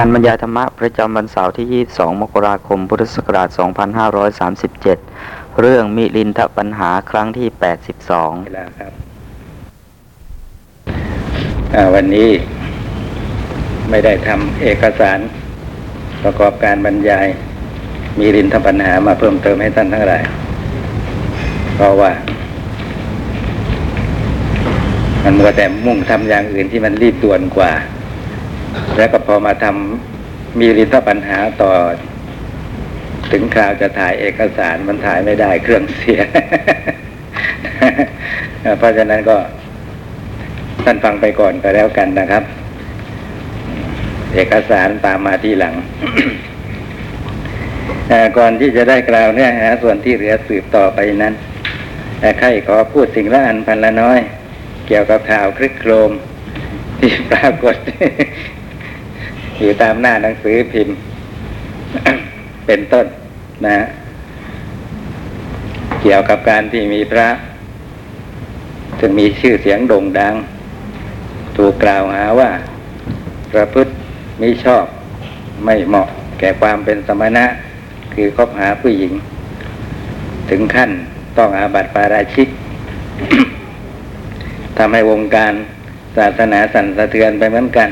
[0.00, 3.48] การบรรยายธรรมะประจำวันเสาร์ที่ 22 มกราคม พุทธศักราช
[4.74, 8.92] 2537 เรื่องมิลินทปัญหาครั้งที่เวลาครับ
[11.94, 12.30] วันนี้
[13.90, 15.18] ไม่ได้ทำเอกสาร
[16.22, 17.26] ประกอบการบรรยาย
[18.18, 20.22] มีรินทปัญหามาเพิ่มเติมให้ท่านทั้งหลาย
[21.74, 22.12] เพราะว่า
[25.24, 27.72] มันมัวแต่มุ่งทำอย่างอื่นที่มันรีบด่วนกว่า
[28.96, 31.72] แล้วก็พอมาทำมีริทปัญหาต่อ
[33.32, 36.20] ถึงคราวจะถ่ายเอกสารมันถ่ายไม่ได้เครื่องเสีย
[38.78, 39.36] เพราะฉะนั้นก็
[40.84, 42.42] ท่านฟังไปก่อนก็แล้วกันนะครับ
[44.34, 45.74] เอกสารตามมาทีหลัง
[48.38, 51.34] ก่อนที่จะได้กล่าวเนื้อหาส่วนที่เหลือสืบต่อไปนั้น
[52.20, 54.20] แต่ใครขอพูดสิ่งละอันพันละน้อย
[54.86, 56.10] เกี่ยวกับข่าวคลึกโครม
[56.98, 57.76] ที่ปรากฏ
[59.60, 60.96] อยู่ตามหน้าหนังสือพิมพ์
[62.66, 63.06] เป็นต้น
[63.66, 63.84] นะฮะ
[66.02, 67.28] เกี่ยวกับการที่มีพระ
[68.98, 70.34] ซึ่งมีชื่อเสียงโด่งดัง
[71.56, 72.50] ถูกกล่าวหาว่า
[73.52, 73.92] ประพฤติ
[74.40, 74.84] มิชอบ
[75.64, 77.44] ไม่เหมาะแก่ความเป็นสมณะ
[78.14, 79.12] คือคบหาผู้หญิง
[80.50, 80.90] ถึงขั้น
[81.38, 82.48] ต้องอาบัติปาราชิก
[84.78, 85.52] ทำให้วงการ
[86.16, 87.88] ศาสนาสั่นสะเทือนไปเหมือนกัน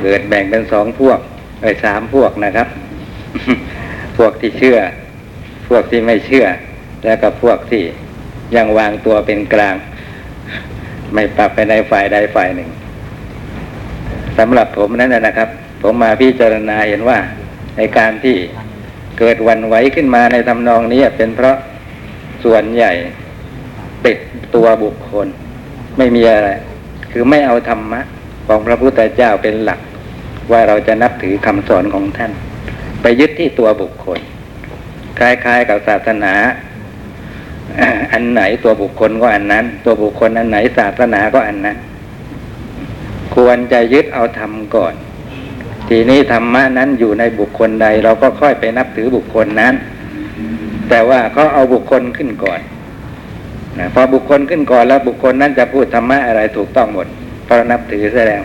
[0.00, 1.18] เกิดแบ่งเป็นสองพวก
[1.62, 2.68] เอ้สามพวกนะครับ
[4.16, 4.78] พวกที่เชื่อ
[5.68, 6.46] พวกที่ไม่เชื่อ
[7.04, 7.82] แล้วก็พวกที่
[8.56, 9.74] ยังวางตัวเป็นกลาง
[11.14, 12.68] ไม่ปรับไปในฝ่ายใดฝ่ายหนึ่ง
[14.38, 15.48] สำหรับผมนั้นนะนะครับ
[15.82, 17.18] ผมมาพิจารณาเห็นว่า
[17.76, 18.36] ในการที่
[19.18, 21.56] เกิดวันไหวขึ้นมาในทำนองนี้เป็นเพราะ
[22.44, 22.92] ส่วนใหญ่
[24.06, 24.18] ติด
[24.54, 25.26] ตัวบุคคล
[25.98, 26.50] ไม่มีอะไร
[27.12, 28.00] คือไม่เอาธรรมะ
[28.52, 29.80] ของพระพุทธเจ้าเป็นหลัก
[30.50, 32.32] ว่าเราจะนับถือคำสอนของท่าน
[33.02, 34.18] ไปยึดที่ตัวบุคคล
[35.18, 36.34] คล้ายๆกับศาสนา
[38.12, 41.76] อันไหนตัวบุคคลก็อันนั้น ตัวบุคคลอันไหนศาสนาก็อันนั้น
[43.34, 44.94] ควรจะยึดเอาธรรมก่อน
[45.88, 49.74] ทีนี้ธรรมะนั้นอยู่ในบุคคลใด เราก็ค่อยไปนับถือบุคคลนั้น
[50.88, 52.60] แต่ว่าเขาเอาบุคคลขึ้นก่อน
[53.78, 57.08] นะพอบุคคลขึ้นก่อนแล้วบุคคลนั้นจะพูดธรรมะอะไรถูกต้องหมด
[57.44, 58.42] เพราะนับถือแสดง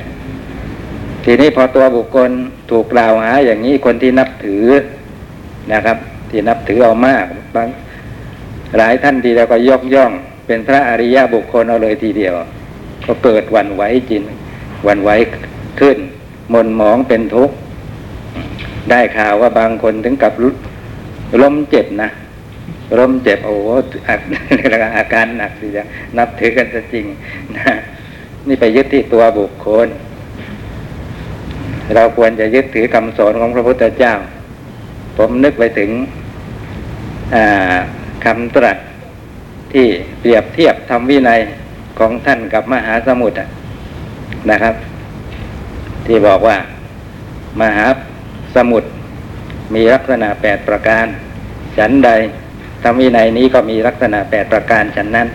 [1.24, 2.30] ทีนี้พอตัวบุคคล
[2.72, 4.66] ถูกกล่าวหา อย่างนี้คนที่นับถือ
[5.74, 5.98] นะครับ
[6.30, 7.26] ที่นับถือเอามาก
[7.56, 7.68] บาง
[8.78, 10.12] หลายท่านทีเดียวก็ยกย่อง
[10.48, 12.34] เป็นพระอริยบุคคลเอาเลยทีเดียว
[13.06, 14.24] ก็เกิดวันไหวจริง
[14.86, 15.10] หวันไหว
[15.80, 15.98] ขึ้น
[16.54, 17.56] มนหมองเป็นทุกข์
[18.90, 20.34] ได้ข่าวว่าบางคนถึงกับ
[21.42, 22.10] ล้มเจ็บนะ
[23.00, 23.68] ล้มเจ็บโอ้โห
[24.08, 24.16] อา
[24.98, 25.84] อาการหนักสิจะ
[26.18, 27.06] นับถือกันจะจริง
[27.58, 27.74] นะ
[28.48, 29.88] นี่ไปยึดที่ตัวบุคคล
[31.96, 34.14] เราควรจะยึดถือคำสอนของพระพุทธเจ้า
[35.18, 35.92] ผมนึกไปถึง
[38.26, 38.78] คำตรัส
[39.74, 39.88] ที่
[40.20, 41.40] เปรียบเทียบทำวินัย
[42.00, 43.38] ของท่านกับมหาสมุทร
[44.52, 44.76] นะครับ
[46.06, 46.58] ที่บอกว่า
[47.62, 47.86] มหา
[48.56, 48.90] สมุทร
[49.74, 51.06] มีลักษณะแปดประการ
[51.78, 52.10] ฉันใด
[52.84, 55.28] ทำวินัยนี้ก็มีลักษณะแปดประการฉันนั้น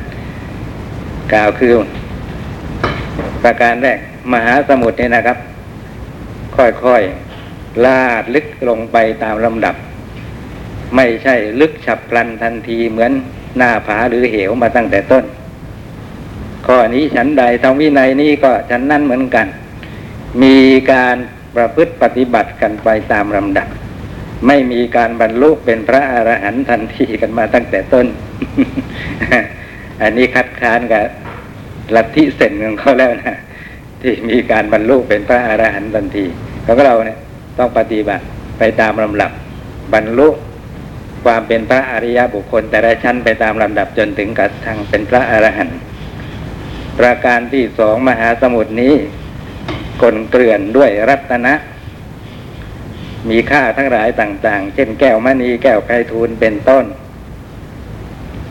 [1.32, 1.72] กล่าวคือ
[3.42, 3.98] ประการแรก
[4.32, 5.38] มหาสมุทรนี่นะครับ
[6.56, 9.74] ค่อยๆลาดลึกลงไปตามลำดับ
[10.96, 13.12] ไม่ใช่ลึกฉับพลันทันทีเหมือน
[13.56, 15.24] หน้าผาหรือเหวมาตั้งแต่ต้น
[16.66, 19.46] ข้อนี้ฉันใดทำวินัยนี้ก็ฉันนั้นเหมือนกัน
[20.42, 20.56] มี
[20.92, 21.16] การ
[21.56, 23.68] ประพฤติปฏิบัติกันไปตามลำดับ
[24.46, 28.06] ไม่มีการบรรลุเป็นพระอรหันต์ทันทีกันมาตั้งแต่ต้น
[30.02, 31.04] อันนี้คัดค้านกับ
[31.96, 33.38] ลัทธิเซนของเขาแล้วนะ
[34.00, 36.24] ที่มีการบรรลุเป็นพระอรหันต์ทันที
[36.66, 37.18] ของเราเนี่ย
[37.58, 38.24] ต้องปฏิบัติ
[38.58, 39.30] ไปตามลำดับ
[39.94, 40.28] บรรลุ
[41.24, 45.78] ความเป็นพระอริยบุคคล แต่ละชั้นไปตามลำดับจนถึงกับทางเป็นพระอรหันต์
[46.98, 48.94] ประการที่สองมหาสมุทรนี้
[50.02, 51.54] กลเกลื่อนด้วยรัตนะ
[53.30, 56.84] มีค่าทั้งหลายต่าง ๆ เช่นแก้วมณีแก้วไพฑูรย์เป็นต้น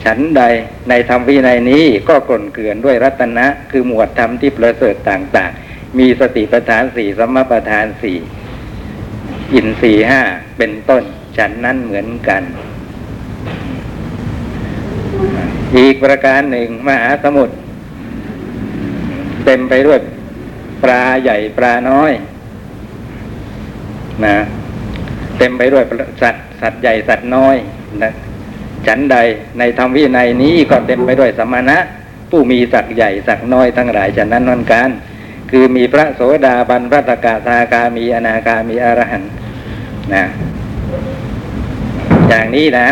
[0.04, 0.42] ฉันใด
[0.90, 8.18] ในธรรมวินัยนี้ก็กลนเกลื่อนด้วยรัตนะ คือหมวดธรรมที่ประเสริฐต่างๆ มีสติปัฏฐานสี่สมปัฏฐานสี่
[9.54, 10.22] อินสี่ห้า
[10.58, 11.04] เป็นต้น
[11.38, 12.44] ฉันนั้นเหมือนกัน
[15.78, 17.56] อีกประการหนึ่งมหาสมุทร
[19.46, 20.00] เต็มไปด้วย
[20.84, 22.12] ปลาใหญ่ปลาน้อย
[24.26, 24.38] นะ
[25.38, 25.84] เต็มไปด้วย
[26.22, 27.56] สัตว์สัตว์ใหญ่สัตว์น้อย
[28.04, 28.12] นะ
[28.88, 29.18] ฉันใด
[29.60, 31.78] ในธรรมวินัยนี้ก็เต็มไปด้วยสมณะ
[32.30, 34.90] ผู้มีสักใหญ่สักน้อยทั้งหลายฉะนั้นนอนการ
[35.52, 39.32] คือมีพระโสดาบันพระตกาทาคามีอนาคามีอรหันต์
[40.14, 40.24] นะ
[42.30, 42.88] อย่างนี้นะ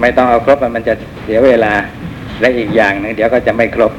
[0.00, 1.74] ไม่ต้องเอาครบมันจะเสียเวลา
[2.40, 3.92] และอีกอย่างหนึ่งเดี๋ยวก็จะไม่ครบ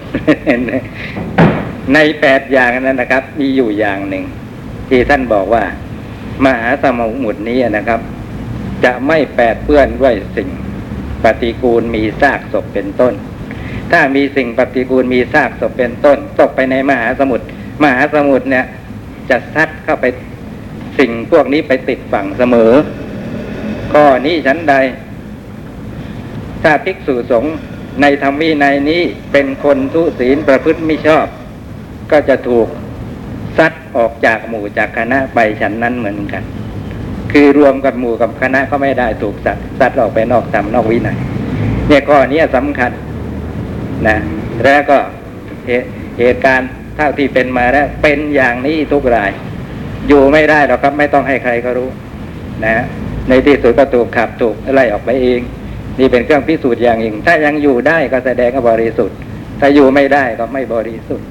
[1.94, 4.24] ในแปดอย่างนั้นนะครับ มีอยู่อย่างหนึ่ง
[4.89, 5.63] ที่ท่านบอกว่า
[6.45, 6.86] มหาส
[7.24, 8.00] มุทรนี้นะครับ
[8.86, 10.50] จะไม่แปดเปื้อนด้วยสิ่ง
[11.23, 13.13] ปฏิกูลมีซากศพเป็นต้น
[13.91, 17.45] ถ้ามีสิ่งปฏิกูลมีซากศพเป็นต้น ตกไปในมหาสมุทร
[17.83, 18.65] มหาสมุทรเนี่ย
[19.29, 20.05] จะซัดเข้าไป
[20.99, 22.71] สิ่งพวกนี้ไปติดฝั่งเสมอ
[23.93, 24.75] ข้อนี้ฉันใด
[26.63, 27.53] ถ้าภิกษุสงฆ์
[28.01, 31.27] ในธรรมวินัยนี้เป็นคนทุศีลประพฤติไม่ชอบ
[32.11, 32.67] ก็จะถูก
[33.57, 36.43] ซัดออกจากหมู่จากคณะไปฉันนั้นเหมือนกัน
[37.31, 41.18] คือรวมกับหมู่กับคณะก็ไม่ได้ถูกสัดซัดออกไปนอกธรรมนอกวินัย
[41.88, 42.91] เนี่ยข้อนี้สำคัญ
[44.07, 44.18] นะ
[44.63, 44.97] แล้วก็
[46.19, 49.31] เหตุการณ์เท่าที่เป็นมาแล้ว เป็นอย่างนี้ทุกราย
[50.07, 51.89] อยู่ไม่ได้หรอกครับ ไม่ต้องให้ใครเขารู้
[52.65, 52.85] นะ
[53.29, 55.41] ในที่สุดก็ถูกขับถูกไล่ออกไปเอง
[56.00, 59.18] นี่เป็นเครื่องพิสูจน์อย่างหนึ่งถ้ายังอยู่ได้ก็แสดงว่าบริสุทธิ์
[59.59, 61.27] ถ้าอยู่ไม่ได้ก็ไม่บริสุทธิ์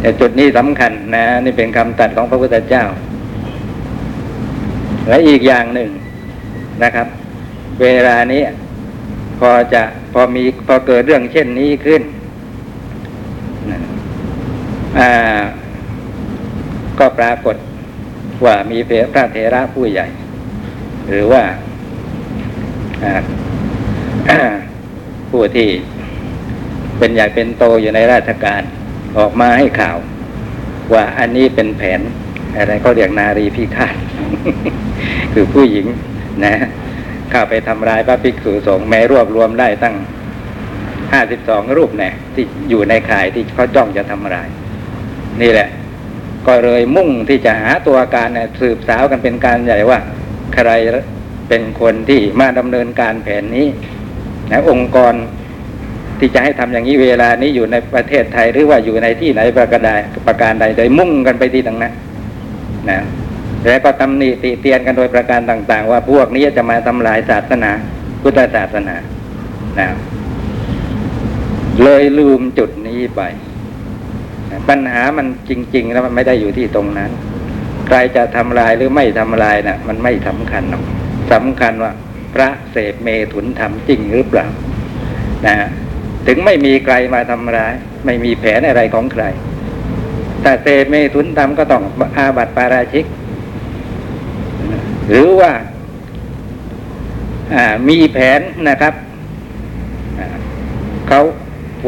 [0.00, 2.84] แต่จุดนี้สำคัญนะ นี่เป็นคำตัดของพระพุทธเจ้า
[5.08, 5.90] และอีกอย่างหนึ่ง
[6.82, 7.06] นะครับ
[7.82, 8.42] เวลานี้
[9.40, 9.82] พอจะ
[10.12, 12.02] พอมีพอเกิดเรื่องเช่นนี้ขึ้น
[16.98, 17.56] ก็ปรากฏ
[18.44, 20.06] ว่ามีพระเถระผู้ใหญ่
[21.08, 21.42] หรือว่า
[23.04, 24.40] อ่า
[25.30, 25.68] ผู้ที่
[26.98, 28.62] เป็นใหญ่เป็นโตอยู่ในราชการ
[29.18, 29.96] ออกมาให้ข่าว
[30.92, 32.00] ว่าอันนี้เป็นแผน
[32.56, 33.94] อะไรเขาเรียกนารีพิฆาต
[35.32, 35.86] คือผู้หญิง
[36.44, 36.54] นะ
[37.30, 39.96] เข้าไปทำร้ายพระภิกษุสงฆ์แม้รวบรวมได้ตั้ง
[41.12, 44.48] ห้าสิบสองรูปเนี่ยที่อยู่ในข่ายที่เขาจ้องจะทำร้าย
[45.42, 45.68] นี่แหละ
[46.46, 49.98] ก็เลยมุ่งที่จะหาตัวการเนี่ยสืบสาวกันเป็นการใหญ่ว่า
[50.54, 50.70] ใคร
[51.48, 53.66] เป็นคนที่มาดำเนินการแผนนี้
[54.52, 55.14] นะองค์กร
[56.18, 59.90] ที่จะให้ทำอย่างนี้เวลานี้อยู่ในประเทศไทยหรือว่าอยู่ในที่ไหนประการใด
[60.26, 61.92] ประการใดโดยมุ่งกันไปที่ตรงนั้น
[62.90, 62.98] นะ
[63.66, 67.70] แล้วก็ตำหนิติเตียนกันโดยประการต่าง ๆ ว่าพวกนี้จะมาทำลายศาสนา
[68.22, 68.96] พุทธศาสนา
[69.78, 69.88] นะ
[71.82, 73.22] เลยลืมจุดนี้ไป
[74.68, 77.10] ปัญหามันจริง ๆ แล้วมันไม่ได้อยู่ที่ตรงนั้น
[77.86, 80.82] ใครจะทำลายหรือไม่ทำลายนะ่ะ มันไม่สำคัญหรอก
[81.32, 81.92] สำคัญว่า
[82.34, 84.46] พระเสพเมถุนทำจริงหรือเปล่า
[85.46, 85.56] นะ
[86.26, 87.74] ถึงไม่มีใครมาทำร้าย
[88.06, 89.24] ไม่มีแผนอะไรของใคร
[90.42, 91.82] แต่เสพเมถุนทำก็ต้อง
[92.16, 93.04] อาบัติปาราชิก
[95.10, 98.94] หรือว่าามีแผนนะครับ
[101.08, 101.20] เขา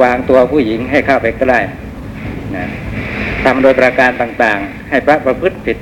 [0.02, 1.58] วางตัวผู้หญิงให้เข้าไปใกล้
[2.56, 2.64] นะ
[3.44, 5.76] ทำโดยประการต่างๆ ให้พระประพฤติผิด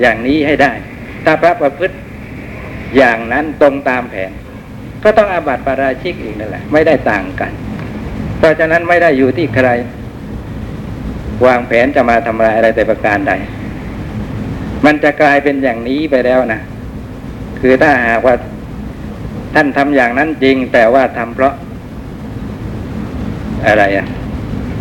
[0.00, 0.72] อย่างนี้ให้ได้
[1.24, 1.96] ถ้าพระประพฤติ
[2.96, 4.30] อย่างนั้นตรงตามแผน
[5.04, 7.52] ก็ต้องอาบัติปาราชิกอีกนั่นแหละ ไม่ได้ต่างกัน
[8.38, 9.68] เพราะฉะนั้นไม่ได้อยู่ที่ใคร
[11.46, 13.32] วางแผนจะมาทำลายอะไรแต่ประการใด
[14.84, 16.60] มันจะกลายเป็นอย่างนี้ไปแล้วนะ
[17.62, 18.34] คือถ้าหากว่า
[19.54, 21.54] ท่านทำอย่างนั้นจริง แต่ว่าทำเพราะ
[23.66, 24.06] อะไรอะ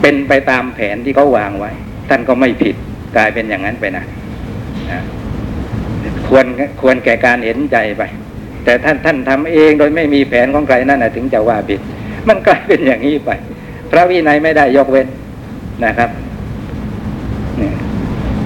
[0.01, 1.72] เป็นไปตามแผนที่เขาวางไว้
[2.10, 2.75] ท่านก็ไม่ผิด
[3.15, 4.06] กลายเป็นอย่างนั้นไปนะ
[6.27, 6.46] ควร
[6.82, 8.03] ควรแก่การเห็นใจไป
[8.65, 11.79] แต่ท่านท่านทำเองโดยไม่มีแผนของใครนั่นนะถึงจะว่าผิด
[12.27, 13.29] มันกลายเป็นอย่างนี้ไป
[13.91, 15.08] พระวินัยไม่ได้ยกเว้น
[15.86, 16.10] นะครับ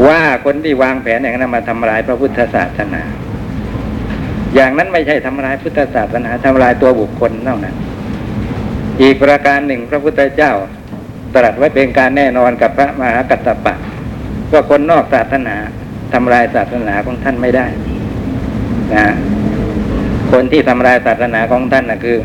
[0.08, 3.04] ว่าคนที่วางแผนอย่างนั้นมาทำลายพระพุทธศาสนา
[4.56, 7.76] อย่างนั้นไม่ใช่ทำลายพุทธศาสนาทำลายตัวบุคคลเท่านั้น
[9.02, 10.52] อีกประการหนึ่งพระพุทธเจ้า
[11.36, 13.76] ตรัสไว้เป็นการแน่นอนกับพระมหากัตตปะ
[14.52, 15.56] ว่าคนนอกศาสนา
[16.14, 17.68] ทำลายศาสนาของท่านไม่ได้
[18.96, 19.08] นะ
[20.32, 22.18] คนที่ทำลายศาสนาของท่านนะคือ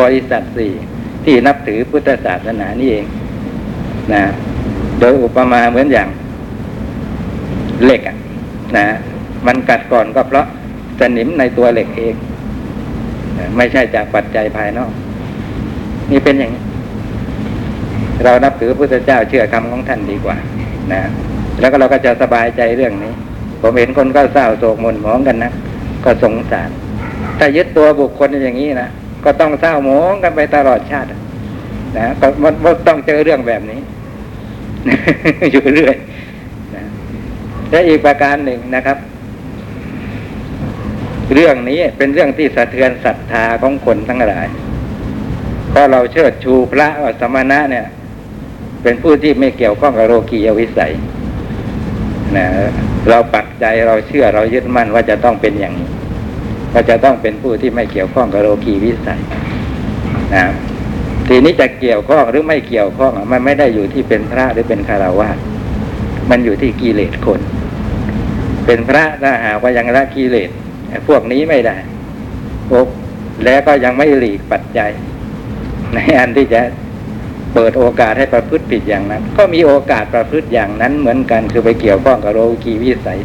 [0.00, 0.72] บริษัทสี่
[1.24, 3.06] ที่นับถือพุทธศาสนานี่เอง
[4.12, 4.22] นะ
[5.00, 6.08] โดยอุปมาเหมือนอย่าง
[7.84, 8.16] เหล็กอะ
[8.76, 8.86] นะ
[9.46, 10.46] มันกัดก่อนก็เพราะ
[11.02, 12.14] สนิมในตัวเหล็กเอง
[13.56, 14.92] ไม่ใช่จากปัจจัยภายนอก
[16.10, 16.62] นี่เป็นอย่างนี้
[18.24, 20.36] เรานับถือพระพุทธเจ้าเชื่อคำของท่านดีกว่า
[20.92, 21.02] นะ
[21.60, 23.12] แล้วก็เราก็จะสบายใจเรื่องนี้
[23.60, 25.52] ผมเห็นคนก็เศร้าโศกหม่นหมองกันนะ
[26.04, 26.70] ก็สงสาร
[27.38, 28.88] ถ้ายึดตัวบุคคลอย่างนี้นะ
[29.24, 31.08] ก็ต้องเศร้าหมองกันไปตลอดชาติ
[31.98, 32.54] นะก็มัน
[32.86, 33.80] ต้องเจอเรื่องแบบนี้
[35.52, 35.96] อยู่เรื่อย
[36.74, 36.82] นะ
[37.70, 38.96] และอีกประการหนึ่งนะครับ
[41.34, 44.46] เรื่องนี้เป็นเรื่องที่สะเทือนศรัทธาของคนทั้งหลาย
[45.70, 47.86] เพราะเราเชิดชูพระว่าสมณะเนี่ย
[48.82, 50.92] เป็นผู้ที่ไม่เกี่ยวข้องกับโลกียวิสัย
[52.36, 52.46] นะ
[53.08, 55.88] เราปักใจเราเชื่อเรายึดมั่นว่าจะต้องเป็นอย่างนี้
[56.72, 59.20] ว่าจะต้องเป็นผู้ที่ไม่เกี่ยวข้องกับโลกีวิสัย
[60.34, 60.44] นะ
[61.28, 65.28] ทีนี้จะเกี่ยวข้องหรือไม่เกี่ยวข้องมันไม่ได้อยู่ที่เป็นพระหรือเป็นคารวะ
[66.30, 67.40] มันอยู่ที่กิเลสคน
[68.66, 70.50] เป็นพระถ้าหากว่ายังละกิเลส
[71.08, 71.76] พวกนี้ไม่ได้
[72.68, 72.72] โอ
[73.44, 74.90] แล้วก็ยังไม่หลีกปัจจัย
[75.94, 76.60] ในอันที่จะ
[77.54, 83.18] เปิดโอกาสให้ประพฤติผิดอย่างนั้น ก็มีโอกาสประพฤติอย่างนั้นเหมือนกัน คือไปเกี่ยวข้องกับโลกีวิสัย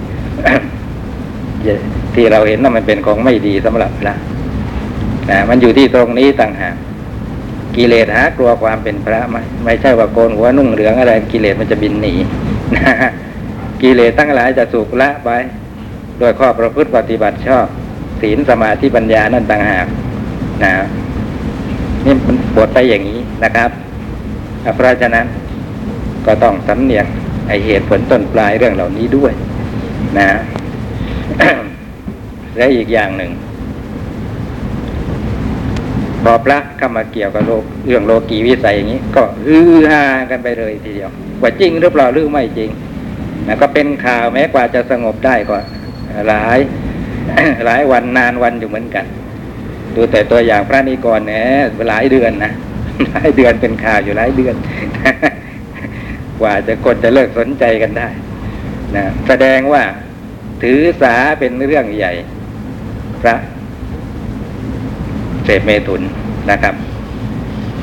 [2.16, 4.14] ที่เราเห็นว่ามันเป็นของไม่ดีสำหรับพระ
[5.30, 6.76] นะมันอยู่ที่ตรงนี้ต่างหาก
[7.76, 12.14] กิเลสหากลัวความเป็นพระไหมไม่ใช่ว่าโกนหัวนุ่งเหลืองอะไร กิเลสมันจะบินหนี
[12.76, 12.94] นะ
[13.82, 15.30] กิเลสทั้งหลายจะสูกละไป
[16.20, 17.66] โดยข้อประพฤติปฏิบัติชอบ
[18.22, 19.88] ศีลสมาธิปัญญานั่นต่างหาก
[20.64, 20.72] นะ
[22.06, 23.70] นี่มันบทไปอย่างนี้นะครับ
[24.76, 25.26] เพราะฉะนั้น
[26.26, 27.06] ก็ต้องสำเนียก
[27.48, 29.32] ไอเหตุผลต้นปลายเรื่องเหล่านี้ด้วย
[30.18, 30.28] นะ
[32.58, 33.32] และอีกอย่างหนึ่ง
[36.24, 42.70] พอพระเข้ามาเกี่ยวกับโลกเรื่องโลกีวิสัยอย่างนี้ ก็ฮือฮากันไปเลยทีเดียว ว่าจริงหรือเปล่าหรือไม่จริง
[43.48, 45.58] นะก็เป็นข่าวแม้กว่าจะสงบได้ก็
[46.30, 46.60] หลาย
[47.66, 49.06] หลายวันนานวันอยู่เหมือนกัน
[49.96, 51.46] ดูแต่ตัวอย่างพระนิกรเนี่ย
[51.90, 52.52] หลายเดือนนะ
[53.12, 54.56] หลายเดือนเป็นข่าวอยู่หลายเดือน
[56.40, 58.08] กว่าจะคนจะเลิกสนใจกันได้
[58.96, 59.84] นะแสดงว่า
[60.64, 62.14] ถือสาเป็นเรื่องใหญ่
[63.22, 63.36] พระ
[65.46, 66.02] เสพเมถุน
[66.52, 66.76] นะครับ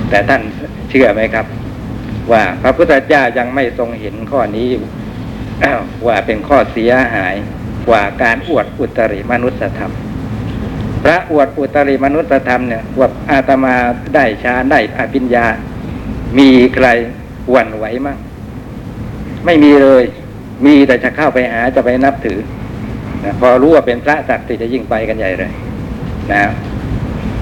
[0.08, 0.42] แต่ท่าน
[0.90, 1.46] เชื่อไหมครับ
[2.32, 4.68] ว่าพระพุทธเจ้ายังไม่ทรงเห็นข้อนี้
[6.06, 7.34] ว่าเป็นข้อเสียหาย
[7.88, 9.92] กว่าการอวดอุตริมนุสธรรม
[11.04, 13.74] พระอวดอุตริมนุสธรรมเนี่ยว่าอาตมา
[14.14, 15.46] ได้ฌานได้อภิญญา
[16.38, 16.86] มีใคร
[17.50, 18.18] หวั่นไหวมั่ง
[19.44, 20.04] ไม่มีเลย
[20.66, 22.38] มีแต่จะเข้าไปหาจะไปนับถือ
[23.24, 25.52] นะพอรู้ว่าเป็นพระศักดิ์สิทธิ์จะยิ่งไปกันใหญ่เลย
[26.32, 26.42] นะ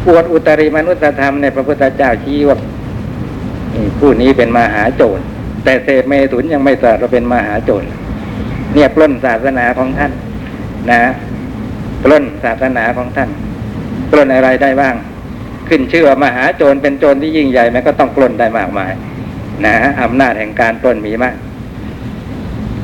[0.09, 2.57] อวดอุตริมนุสธรรมในพระพุทธเจ้าชี้ว่า
[3.99, 5.23] ผู้นี้เป็นมหาโจร
[5.65, 7.87] แต่เศษเมถุนยังไม่ตรัสว่าเป็นมหาโจร
[8.75, 10.13] เนี่ยปล้นศาสนาของท่าน
[10.91, 11.01] นะ
[12.03, 13.31] ปล้นศาสนาของท่าน
[14.11, 14.95] ปล้นอะไรได้บ้าง
[15.69, 18.93] ขึ้นชื่อว่ามหาโจรเป็นโจรที่ยิ่งใหญ่แม้ก็ต้องปล้นได้มากมาย
[19.67, 21.37] นะอำนาจแห่งการปล้นมีมาก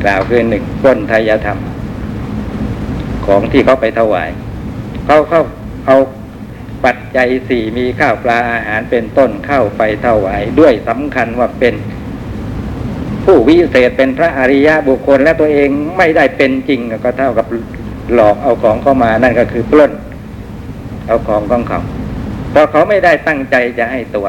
[0.03, 1.59] กล่าวคือหนึ่งปล้นไทยธรรม
[3.27, 4.31] ของที่เขาไปถวาย
[5.07, 5.41] เขาเขา
[5.87, 5.97] เอา
[6.85, 11.75] ปัจจัยสี่มีข้าวปลาอาหารเป็นต้นเข้าไปถวายด้วยสำคัญว่าเป็น
[13.25, 17.47] ผู้วิเศษเป็นพระอริยะบุคคลและตัวเองไม่ได้เป็นจริงก็เท่ากับ
[18.15, 19.93] หลอกเอาของเข้ามานั่นก็คือปล้น
[21.07, 21.81] เอาของของเขา
[22.51, 24.27] เพราะเขาไม่ได้ตั้งใจจะให้ตัว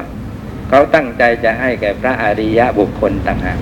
[0.70, 3.60] เขาตั้งใจจะให้แก่พระอริยะบุคคลต่างหาก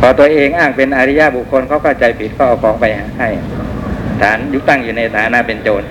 [0.00, 2.84] พอตัวเองอ้างเป็นอริยะบุคคลเขาเข้าใจผิดเขาเอาของไป
[3.18, 3.28] ให้
[4.20, 5.82] ฐานยุตั้งอยู่ในฐานะเป็นโจร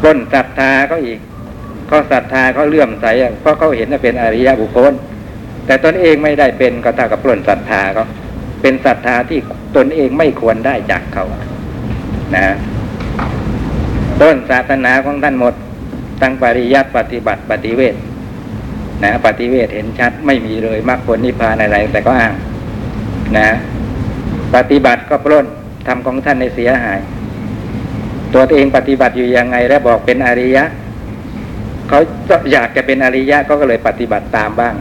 [0.00, 1.18] ปล้นศรัทธาเขาอีก
[1.88, 3.06] เขาศรัทธาเขาเลื่อมใส
[3.40, 4.92] เพราะเขาเห็นว่าเป็นอริยะบุคคล
[5.66, 8.04] แต่ตนเองไม่ได้เป็นก็เท่ากับปล้นศรัทธาเขา
[8.62, 9.40] เป็นศรัทธาที่
[9.76, 11.24] ตนเองไม่ควรได้จากเขา
[12.36, 12.46] นะ
[14.20, 15.54] ต้นศาสนาของท่านหมด
[16.20, 17.94] ทั้งปริยัติปฏิบัติปฏิเวท
[19.04, 22.34] นะปฏิเวทเห็นชัดไม่มีเลยมรรคผลนิพพานอะไร แต่ก็อ้าง
[23.38, 23.48] นะ
[24.54, 25.46] ปฏิบัติก็ปล้น
[25.86, 26.98] ทำของท่านในเสียหาย
[28.34, 30.64] ตัวเองปฏิบัติอยู่ยังไง แล้วบอกเป็นอริยะ
[31.88, 32.00] เขา
[32.52, 34.74] อยากจะเป็นอริยะก็เลยปฏิบัติตามบ้าง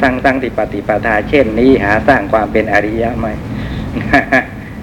[0.00, 3.26] ทั้งทั้งที่ปฏิปทาเช่นนี้หาสร้างความเป็นอริยะไหม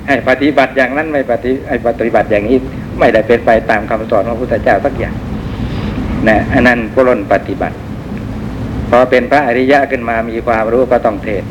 [0.08, 2.58] ให้ปฏิบัติอย่างนั้นไม่ปฏิให้ปฏิบัติอย่างนี้
[3.00, 5.16] ไม่ได้เป็นไปตามคำสอนของพระพุทธเจ้าสักอย่าง
[6.28, 7.76] นะอันนั้นก็ล้นปฏิบัติ
[8.90, 11.44] พอเป็นพระอริยะขึ้นมามีความรู้ก็ต้องเทศ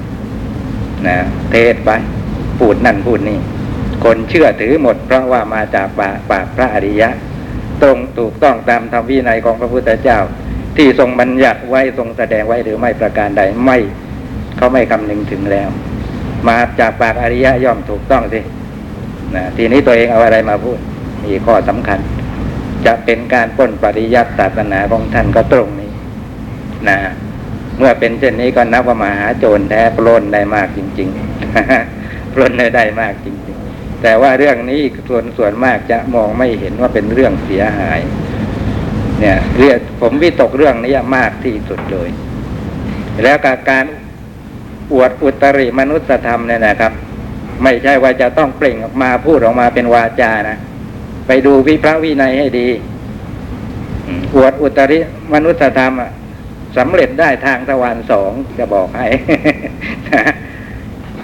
[1.07, 1.17] นะ
[1.53, 1.91] เทศไป
[2.59, 3.39] พูดนั่นพูดนี่
[4.05, 7.09] คนเชื่อถือหมด เพราะว่ามาจากปากปากพระอริยะ
[7.83, 10.19] ตรงถูกต้องตามธรรมวินัยของพระพุทธเจ้า
[10.77, 13.79] ที่ทรงบัญญัติไว้ทรงแสดงไว้หรือไม่ประการใดไม่
[14.57, 15.69] เขาไม่คำนึงถึงแล้ว
[16.49, 18.41] มาจากปากอริยะย่อมถูกต้องสิ
[19.35, 20.79] นะทีนี้ตัวเองเอาอะไรมาพูด
[21.25, 21.99] มีข้อสำคัญ
[22.87, 25.91] จะเป็นการป้นปริยัติศาสนาของท่านก็ตรงนี้
[26.89, 26.99] นะ
[27.79, 38.01] เมื่อเป็นเช่นนี้ก็นับว่ามหาโจรแท้ปล้นได้มากจริงๆปล้นได้ได้มากจริง ๆ แต่ว่าเรื่องนี้ส่วนส่วนมากจะมองไม่เห็นว่าเป็นเรื่องเสียหาย
[39.21, 42.09] เนี่ย เรียกผมวิตกเรื่องนี้มากที่สุดเลย
[43.23, 43.85] แล้วกการ
[44.93, 46.93] อวดอุตริมนุสธรรมเนี่ยนะครับ
[47.63, 50.59] ไม่ใช่ว่าจะต้องเปล่งออกมาพูดออกมาเป็นวาจานะ
[51.27, 52.69] ไปดูวิพระวินัยให้ดี
[54.35, 54.99] อวดอุตริ
[55.33, 59.07] มนุสธรรมสสำเร็จได้ทางทวารสองจะบอกให้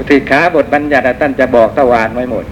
[0.08, 2.44] สิกขาบทบัญญัติท่านจะบอกทวารไว้หมด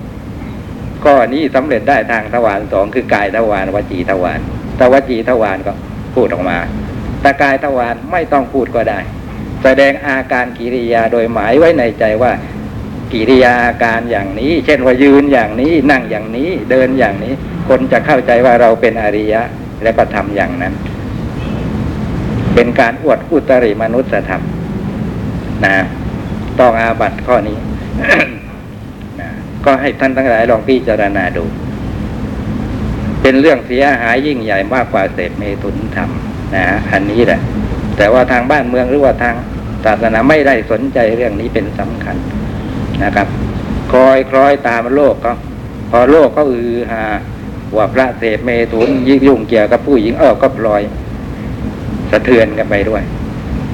[1.04, 4.40] ข้อนี้สำเร็จได้ทางทวารสองคือกายทวารวจีทวาร
[4.76, 5.72] แต่วจีทวารก็
[6.14, 6.58] พูดออกมา
[7.20, 8.98] แต่กายทวารไม่ต้องพูดก็ได้
[9.62, 12.32] แสดงอาการกิริยาโดยหมายไว้ในใจว่า
[13.12, 17.32] กิริยาอาการอย่างนี้ เช่นว่ายืนอย่างนี้นั่งอย่างนี้เดินอย่างนี้
[17.68, 19.42] คนจะเข้าใจว่าเราเป็นอริยะ
[19.82, 20.74] และก็ทำอย่างนั้น
[22.54, 24.42] เป็นการอวดอุตริมนุษยธรรม
[25.64, 25.76] นะ
[26.60, 27.58] ต้องอาบัตข้อนี้
[29.20, 29.28] นะ
[29.64, 31.44] ก็ให้ท่านทั้งหลายลองพิจารณาดู
[33.22, 36.10] เป็นเรื่องเสียหายยิ่งใหญ่มากกว่าเสพเมตุนธรรม
[36.54, 37.40] นะอันนี้แหละ
[37.96, 39.34] แต่ว่าทางบ้านเมืองหรือว่าทาง
[39.84, 42.16] ศาสนาไม่ได้สนใจเรื่องนี้เป็นสำคัญ
[43.04, 43.28] นะครับ
[43.92, 45.32] คอยคล้อยตามโลกก็
[45.90, 47.04] พอโลกก็อือฮา
[47.76, 50.82] ว่าพระเสพเมตุนยิ่งยุ่งเกี่ยวกับผู้หญิงเออก็ปล่อย
[52.10, 53.02] สะเทือนกันไปด้วย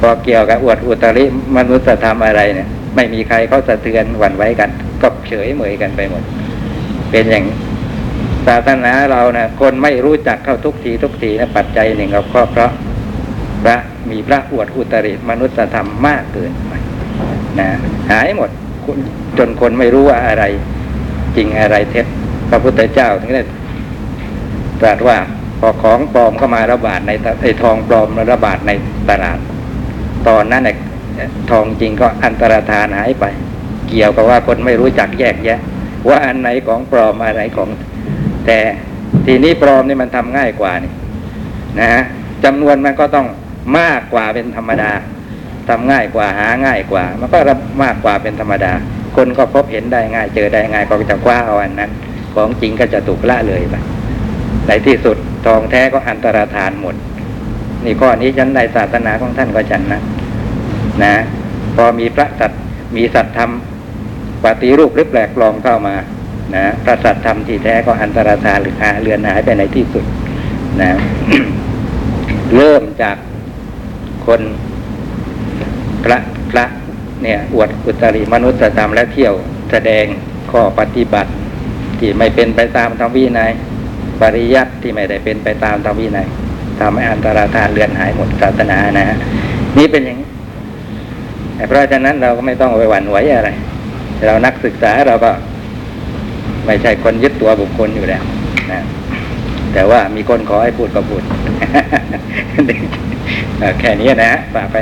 [0.00, 1.24] พอเกี่ยวกับอวดอุตริ
[1.56, 4.70] มนุษยธรรมอะไรเนี่ย ไม่มีใครเขาสะเทือนหวั่นไหวกัน
[5.02, 6.22] ก็เฉยเมยกันไปหมด
[7.10, 7.44] เป็นอย่าง
[8.46, 12.20] ศาสนาเรานะคนไม่รู้จักเข้าทุกทีทุกทีนะปัจจัยหนึ่งก็
[12.52, 12.70] เพราะ
[13.62, 13.76] พระ
[14.10, 16.72] มีพระอวดอุตริมนุษยธรรมมากเกินไป
[17.58, 17.68] นะ
[18.10, 18.50] หายหมด
[19.38, 20.44] จนคนไม่รู้ว่าอะไร
[21.36, 22.06] จริงอะไรเท็จ
[22.50, 23.42] พระพุทธเจ้าถึงได้
[24.80, 25.18] ตรัสว่า
[25.60, 27.10] พอของปลอมเข้ามาระบาดใน
[27.42, 28.70] ไอทองปลอมระบาดใน
[29.08, 29.38] ตลาด
[30.28, 30.76] ตอนนั้นเนี่ย
[31.50, 33.24] ทองจริงก็อันตรธานหายไป
[33.88, 35.60] เกี่ยวกับว่าคนไม่รู้จักแยกแยะ
[36.08, 37.68] ว่าอันไหนของปลอมอะไรของ
[38.46, 38.58] แต่
[39.26, 40.92] ทีนี้ปลอมนี่มันทำง่ายกว่านี่
[41.80, 42.02] นะฮะ
[42.44, 43.26] จำนวนมันก็ต้อง
[43.78, 44.92] มากกว่าเป็นธรรมดา
[45.68, 47.38] ทำง่ายกว่าหาง่ายกว่า มันก็
[47.82, 48.72] มากกว่าเป็นธรรมดา
[49.16, 51.90] คนก็พบเห็นได้ง่าย เจอได้ง่ายก็จะคว้าเอาอันนั้น
[52.34, 53.74] ของจริงก็จะถูกละเลยไป
[54.66, 56.94] ในที่สุดทองแท้ก็อันตรธานหมด
[57.84, 60.02] นี่ข้อนี้ฉันในศาสนาของท่านก็ฉันนะ
[61.02, 61.14] นะ
[61.76, 62.52] พอมีพระสัต
[62.96, 63.50] มีสัตธรรม
[64.44, 65.94] ปฏิรูปหรือแปลกปลอมเข้ามา
[66.54, 70.04] นะพระสัตธรรมที่แท้ก็อันตรธานหรือหาเลือนหายไปในที่สุด
[70.80, 70.90] นะ
[72.56, 73.16] เริ่มจาก
[74.28, 74.40] คน
[76.04, 76.18] พระ
[76.50, 76.64] พระ
[77.22, 79.34] เนี่ยอวดอุตริมนุษยธรรมและเที่ยว
[79.70, 80.04] แสดง
[80.50, 81.30] ข้อปฏิบัติ
[81.98, 83.50] ที่ไม่เป็นไปตามธรรมวินัย
[84.20, 86.26] ปริยัติที่ไม่ได้เป็นไปตามธรรมวินัย
[86.80, 89.16] ทำให้อันตรธานเลือนหายหมดศาสนานะฮะ
[89.78, 90.28] นี่เป็นอย่างนี้
[91.68, 93.50] เพราะฉะนั้นเราก็ไม่ต้องไปหวั่นไหวอะไร
[94.26, 95.30] เรานักศึกษาเราก็
[96.66, 98.22] ไม่ใช่คนยึดตัวบุคคลอยู่แล้ว
[98.72, 98.80] นะ
[99.72, 101.22] แต่ว่ามีคนขอให้พูดก็พูด
[103.80, 104.76] แค่นี้นะฝากไป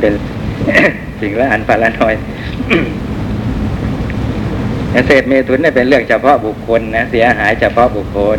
[0.00, 0.12] เป็น
[1.20, 2.14] สิ่งละอันฝันละน้อย
[5.06, 8.38] เศษเมถุนเนี่ยเป็นเรื่องเฉพาะบุคคลนะเสียหายเฉพาะบุคคล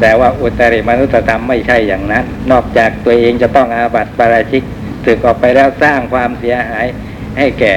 [0.00, 4.62] แต่ว่าอุตริมนุษยธรรมไม่ใช่อย่างนั้น นอกจากตัวเองจะต้องอาบัติปาราชิก
[5.06, 6.86] สึกออกไปแล้วสร้างความเสียหาย
[7.38, 7.74] ให้แก่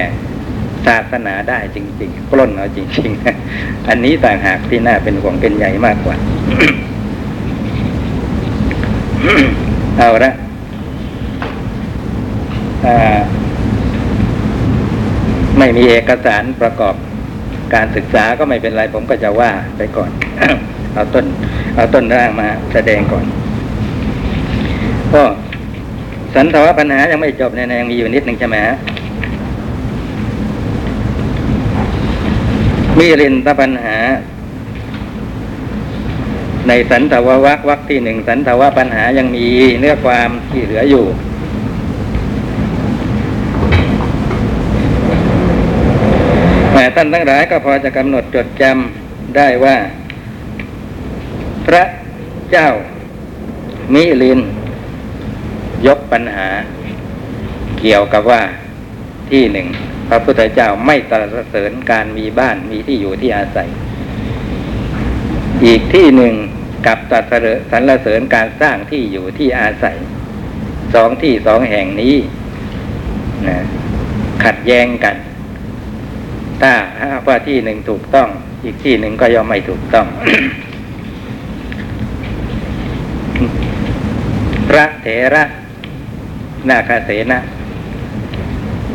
[0.88, 3.10] ศาสนาได้จริง ๆ ปล้นเอาจริง
[3.49, 6.15] ๆ อันนี้ต่างหากที่น่าเป็นห่วงเป็นใหญ่มากกว่า
[9.97, 10.34] เอาละ
[15.57, 16.95] ไม่มีเอกสารประกอบ
[17.73, 20.09] การศึกษาก็ไม่เป็นไร ผมก็จะว่าไปก่อน
[20.93, 21.25] เอาต้น
[21.75, 23.25] เอาต้นร่างมาแสดงก่อน
[25.13, 25.23] ก็
[26.35, 28.75] สันทวปัญหายังไม่จบเนี่ยยังมีอยู่นิดหนึ่งใช่ไหมฮะ
[32.99, 33.97] มีรินตปัญหา
[36.67, 39.47] ในสันทววักวักที่หนึ่งสันทวปัญหายังมี
[39.79, 41.05] เนื้อความที่เหลืออยู่
[46.73, 49.78] แต่ ท่านทั้งหลายก็พอจะกำหนดจดจำได้ว่า
[51.65, 51.84] พระ
[52.52, 52.67] เจ้า
[53.93, 54.39] มิลิน
[55.88, 56.49] ยกปัญหา
[57.80, 58.41] เกี่ยวกับว่า
[59.30, 59.67] ที่หนึ่ง
[60.08, 63.69] พระพุทธเจ้าไม่ตรัสเสริญการมีบ้านมีที่อยู่ที่อาศัย
[65.65, 66.34] อีกที่หนึ่ง
[66.88, 69.97] กับตรัสเสริญสรรเสริญการสร้างที่อยู่ที่อาศัย
[70.93, 72.15] สองที่สองแห่งนี้
[73.47, 73.58] นะ
[74.43, 75.15] ขัดแย้งกัน
[76.61, 76.73] ถ้า
[77.27, 78.27] ว่าที่หนึ่งถูกต้อง
[78.63, 80.07] อีกที่หนึ่งก็ย่อมไม่ถูกต้อง
[84.69, 85.43] พระเถระ
[86.69, 87.39] นาคาเสนะ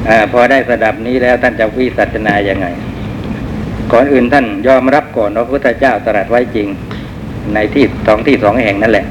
[0.08, 2.66] อพอได้สดับนี้แล้วท่านจะวิสัชนายังไง
[3.92, 6.68] ก่อนอื่นท่านยอมรับก่อนว่าพระพุทธเจ้าตรัสไว้จริง
[7.54, 9.06] ในที่สองที่สองแห่งนั่นแหละ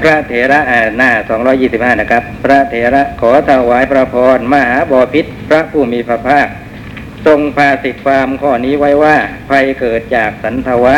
[0.00, 0.60] พระเถระ
[0.96, 6.48] หน้าสองร้อยี่สิบห้านะครับ พระเถระขอถวายพระพรมหาบอพิษพระผู้มีพระภาค
[7.26, 9.16] ทรงพาสิทธิความข้อนี้ไว้ว่า
[9.48, 10.96] ภัยเกิดจากสันทวะ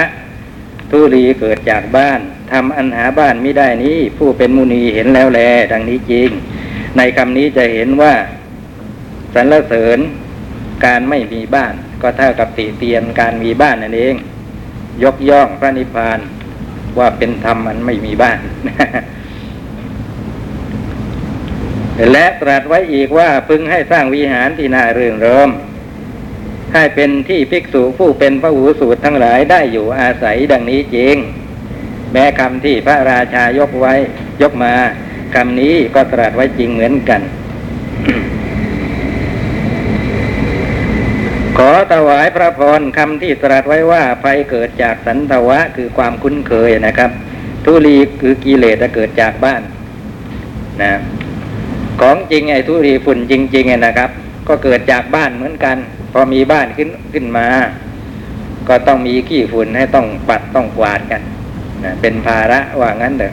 [0.90, 2.20] ทุลีเกิดจากบ้าน
[2.52, 5.40] ทำอันหาบ้านไม่ได้นี้ ผู้เป็นมุนีเห็นแล้วแล
[5.72, 6.30] ดังนี้จริง
[6.96, 8.14] ในคำนี้จะเห็นว่า
[9.34, 9.98] สรรเสริญ
[10.84, 14.14] การไม่มีบ้าน ก็เท่ากับติเตียนการมีบ้านนั่นเอง
[15.02, 16.18] ยกย่องพระนิพพาน
[16.98, 18.38] ว่าเป็นธรรมอันไม่มีบ้าน
[22.12, 25.50] และตรัสไว้อีกว่าพึงให้สร้างวิหารที่น่าเรื่นเริม
[26.74, 31.16] ให้เป็นที่ภิกษุผู้เป็นพระหูสูตรทั้งหลายได้อยู่อาศัยดังนี้จริง
[32.12, 33.94] แม้คำที่พระราชายกไว้
[34.42, 34.74] ยกมา
[35.34, 37.20] คำนี้ก็ตรัสไว้จริงเหมือนกัน
[41.58, 47.10] ขอถวายพระพรคำที่ตรัสไว้ว่าไฟเกิดจากสันทวะคือความคุ้นเคยนะครับ
[47.64, 49.62] ทุลีคือกิเลสจะเกิดจากบ้าน
[50.82, 50.92] นะ
[52.00, 54.10] ของจริงไอ้ทุลีฝุ่นจริงๆไงนะครับ
[54.48, 55.76] ก็เกิดจากบ้านเหมือนกัน
[56.12, 57.46] พอมีบ้านขึ้นขึ้นมา
[58.68, 61.22] ก็ต้องมีขี้ฝุ่นให้ต้องปัดต้องกวาดกัน
[61.84, 63.32] นะเป็นภาระว่างั้นเถอะ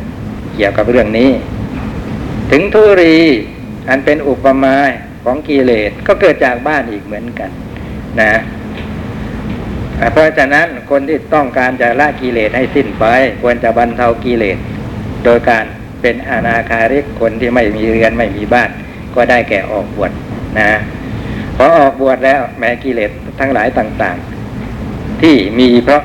[0.55, 1.29] เกี่ยวกับเรื่องนี้
[2.51, 3.15] ถึงทุรี
[3.89, 4.75] อันเป็นอุปมา
[5.23, 7.49] ของกิเลสก็เกิดจากบ้านอีกเหมือนกัน
[8.21, 8.33] นะ
[10.11, 13.05] เพราะฉะนั้นคนที่ต้องการจะละกิเลสให้สิ้นไป
[13.41, 14.57] ควรจะบรรเทากิเลส
[15.23, 15.65] โดยการ
[16.01, 18.69] เป็นอนาคาริกคนที่ไม่มีเรือนไม่มีบ้าน
[19.15, 20.11] ก็ได้แก่ออกบวช
[20.59, 20.69] นะ
[21.57, 24.17] พอออกบวชแล้วแม้กิเลสทั้งหลายต่าง
[24.69, 26.03] ๆ ที่มีเพราะ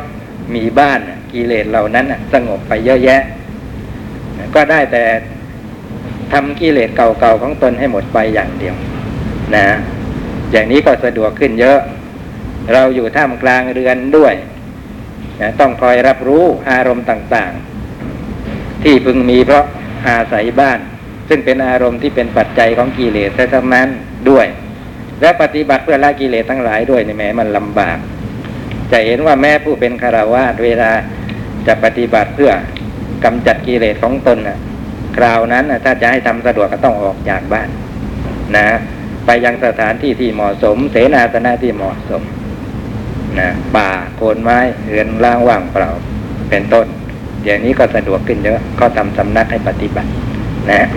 [0.55, 1.01] มีบ้าน
[1.33, 3.23] กิเลสเหล่านั้นสงบไปเยอะแยะ
[4.55, 5.05] ก็ได้แต่
[6.33, 8.75] ทำกิเลสเก่าๆของตนให้หมดไปอย่างเดียว
[9.55, 9.67] นะ
[10.53, 11.79] อย่างนี้ก็สะดวกขึ้นเยอะ
[12.73, 14.35] เราอยู่ท่ามกลางเรือนด้วย
[15.41, 19.65] นะต้องคอยรับรู้อารมณ์ต่างๆ ที่พึงมีเพราะ
[20.09, 20.79] อาศัยบ้าน
[21.29, 23.88] ซึ่งเป็นอารมณ์ที่เป็นปัจจัยของกิเลสทั้งนั้น
[24.31, 24.47] ด้วย
[25.23, 27.99] และปฏิบัติเพื่อละกิเลสทั้งหลายด้วยในแม้มันลำบาก
[28.93, 30.91] จะเห็นว่าแม่ผู้เป็นคารวะเวลา
[31.67, 32.53] จะปฏิบัติเพื่อ
[33.25, 34.59] กำจัดกิเลสของตนนะ
[35.17, 37.69] คราวนั้นถ้าจะให้ทำสะดวกก็ต้องออกจากบ้าน
[38.57, 38.67] นะ
[39.27, 42.23] ไปยังสถานที่ที่เหมาะสม เสนาสนะที่เหมาะสม
[43.39, 44.59] นะป่าโคนไม้
[44.89, 45.91] เรือนล่างว่างเปล่า
[46.51, 46.87] เป็นต้น
[47.43, 50.11] เดี๋ยวนี้ก็สะดวกขึ้นเยอะก็ทำสำนักให้ปฏิบัติ
[50.71, 50.89] นะ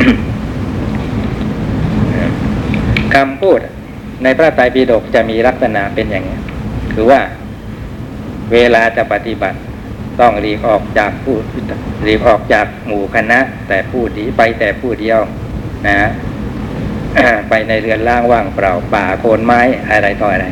[3.16, 3.60] คำพูด
[4.24, 6.38] ในพระไตรปิฎกจะมีลักษณะเป็นอย่างนี้
[6.94, 7.22] คือว่า
[8.54, 9.58] เวลาจะปฏิบัติ
[10.20, 11.36] ต้องรีบออกจากผู้
[12.08, 15.20] รีบออกจากหมู่คณะ แต่ผู้ดีไปแต่ผู้เดียว
[15.88, 15.98] นะ
[17.50, 20.48] ไปในเรือนล่างว่างเปล่าป่าโคนไม้อะไรต่ออะไร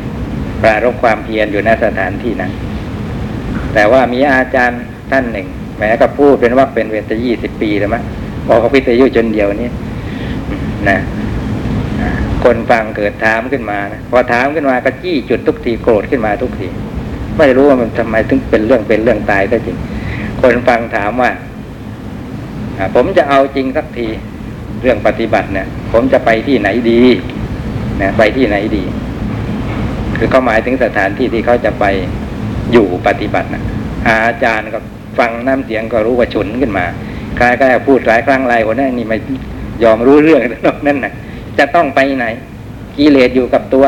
[0.62, 2.52] ปรารบความเพียรอยู่ในสถานที่นั้น
[3.74, 5.46] แต่ว่ามีอาจารย์ท่านหนึ่ง
[5.78, 8.02] แม้ก็พูดเป็นว่าเป็นเวทยี่สิบปีแล้วมั้ง
[8.48, 9.68] บอกเขาพิทยุจนเดียวนี้
[10.88, 10.98] นะ
[12.44, 16.68] คนฟังเกิดถามขึ้นมานะพอถามขึ้นมาก็จี้จุดทุกทีโกรธขึ้นมาทุกที
[17.38, 19.76] ไม่รู้ว่ามันทำไมถึงเป็นเรื่องเป็นเรื่องตายก็จริง
[20.40, 21.30] คนฟังถามว่า
[22.94, 24.08] ผมจะเอาจริงสักที
[24.82, 27.02] เรื่องปฏิบัติเนี่ย ผมจะไปที่ไหนดี
[28.00, 28.84] นะไปที่ไหนดี
[30.18, 31.84] คือเขาหมายถึงสถานที่ที่เขาจะไป
[32.72, 33.62] อยู่ปฏิบัตินะ
[34.08, 34.78] อาจารย์ก็
[35.18, 36.84] ฟังน้ำเสียงก็รู้ว่าฉุนขึ้นมา
[37.38, 39.18] คล้ายๆพูดหลายครั้งหลายคนนั่นนี่ไม่
[39.84, 40.40] ยอมรู้เรื่อง
[40.86, 41.12] นั่นนะ
[41.58, 42.26] จะต้องไปไหน
[42.98, 43.84] กิเลสอยู่กับตัว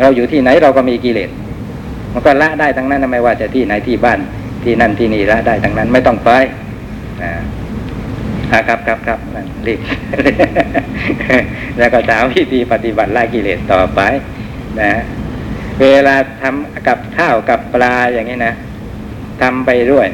[0.00, 1.30] เราอยู่ที่ไหนเราก็มีกิเลส
[2.12, 4.18] มันก็ละได้ทั้งนั้นไม่ว่าจะที่ไหนที่บ้าน
[4.64, 6.30] ที่นั่นที่นี่ละได้ทั้งนั้น ไม่ต้องไป
[7.22, 7.32] อ่า
[8.68, 9.80] ครับครับครับนั่นรีบ
[11.78, 14.00] แล้วก็ถามวิธีปฏิบัติละกิเลสต่อไป
[14.80, 14.92] นะ
[15.80, 18.54] เวลาทำกับข้าวกับปลาอย่างนี้นะ
[19.42, 20.06] ทำไปด้วย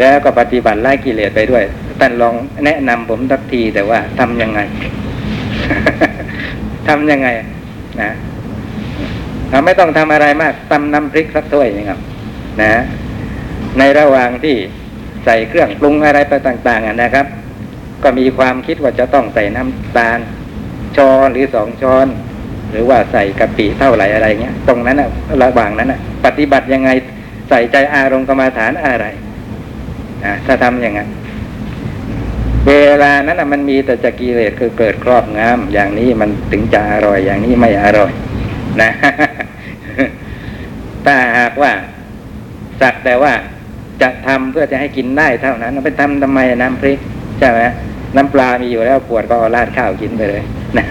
[0.00, 1.62] แล้วก็ปฏิบัติละกิเลสไปด้วย
[2.00, 4.60] ท่านลองแนะนำผมสักทีแต่ว่าทำยังไง
[6.88, 7.28] ทำยังไง
[8.00, 8.10] นะ
[9.50, 11.98] เราไม่ต้องทำอะไรมากตำน้ำพริกสักถ้วยนี่ครับ
[12.62, 12.72] นะ
[13.78, 14.56] ในระหว่างที่
[15.24, 17.26] ใส่เครื่องปรุงอะไรไปต่างๆนะครับ
[18.02, 20.18] ก็มีความคิดว่าจะต้องใส่น้ำตาล
[20.96, 22.06] ช้อนหรือสองช้อน
[22.70, 25.10] หรือว่าใส่กะปิเท่าไหร่อะไรเงี้ย ตรงนั้นนะ
[25.42, 26.90] ระหว่างนั้นนะปฏิบัติยังไง
[27.48, 29.06] ใส่ใจอารมณ์กรรมาฐานอะไร
[30.24, 31.08] นะถ้าทำอย่างนั้น
[32.68, 38.12] เวลานั้นนะมันมีแต่จะกิเลสคือเกิดครอบงำอย่างนี้มันถึงจะอร่อยอย่างนี้ไม่อร่อย
[38.82, 38.90] นะ
[41.04, 41.72] ถ้าหากว่า
[42.80, 43.32] สักแต่ว่า
[44.02, 46.98] จะทำเพื่อจะให้กินได้เท่านั้นไปทำทำไมน้ำพริก
[47.38, 47.60] ใช่ไหม
[48.16, 50.42] น้ำปลามีอยู่แล้วปวดก็ราดข้าวกินไปเลย
[50.78, 50.86] นะ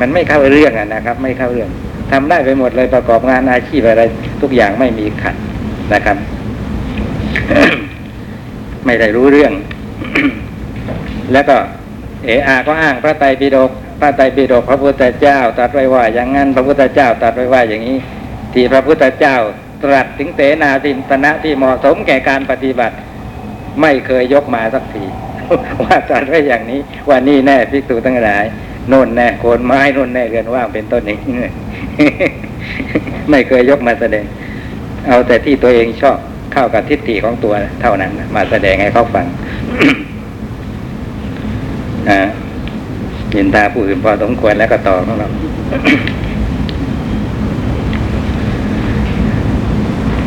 [0.00, 1.70] มันไม่เข้าเรื่องอะนะครับ ไม่เข้าเรื่อง
[2.12, 4.02] ทำได้ไปหมดเลยประกอบงานอาชีพอะไร
[4.42, 5.34] ทุกอย่างไม่มีขัด
[5.94, 6.16] นะครับ
[8.86, 9.52] ไม่ได้รู้เรื่อง
[11.32, 11.56] แล้วก็
[12.24, 13.70] เออาก็อ้างพระไตรปิฎก
[14.00, 17.98] พระไตรปิฎกพระพุทธเจ้าตรัสไว้ว่าอย่างนั้นพระพุทธเจ้าตรัสไว้ว่าอย่างนี้
[18.52, 19.36] ที่พระพุทธเจ้า
[19.84, 22.94] ตรัสถึงเสนาสินตนะที่เหมาะสมแก่การปฏิบัติ
[23.80, 25.04] ไม่เคยยกมาสักที
[25.84, 28.44] ว่าตรัสไว้อย่างนี้ ว่านี่แน่ภิกษุทั้งหลาย
[28.88, 31.18] โน่นแน่โคนไม้โน่นแน่เรือนว่างเป็นต้นนี้
[33.30, 34.24] ไม่เคยยกมาแสดง
[35.06, 36.18] เอาแต่ที่ตัวเองชอบ
[36.52, 39.26] เข้ากับทิฏฐิของตัวเท่านั้น มาแสดงให้เขาฟัง
[42.10, 42.12] อ
[43.34, 45.28] ยินทาผู้อื่นพอสมควรแล้วก็ต่อของเรา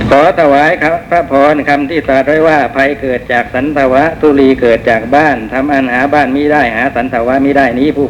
[0.10, 8.08] ขอถวายครับ พระพรคำที่ตรัสไว้ว่าภัยเกิดจากสันทวะทุลีเกิดจากบ้านทำอันหาบ้านมิได้หาสันทวะมิได้นี้ผู้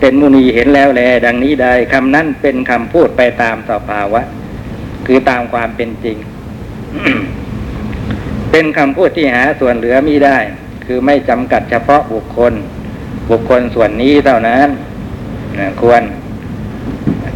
[0.00, 4.20] เป็นมุนีเห็นแล้วแล ดังนี้ได้คำนั้นเป็นคำพูดไปตามสภาวะ
[5.06, 6.16] คือตามความเป็นจริง
[8.50, 10.38] เป็นคำพูดที่หาส่วนเหลือมิได้
[10.86, 12.52] คือไม่จำกัดเฉพาะบุคคล
[13.30, 14.68] บุคคลส่วนนี้เท่านั้น
[15.82, 16.02] ควร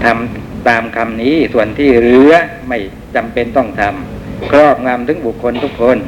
[0.05, 2.33] ทำตามคำนี้ส่วนที่เหลือ
[2.69, 2.79] ไม่
[3.15, 5.99] จำเป็นต้องทำครอบงำถึงบุคคลทุกคน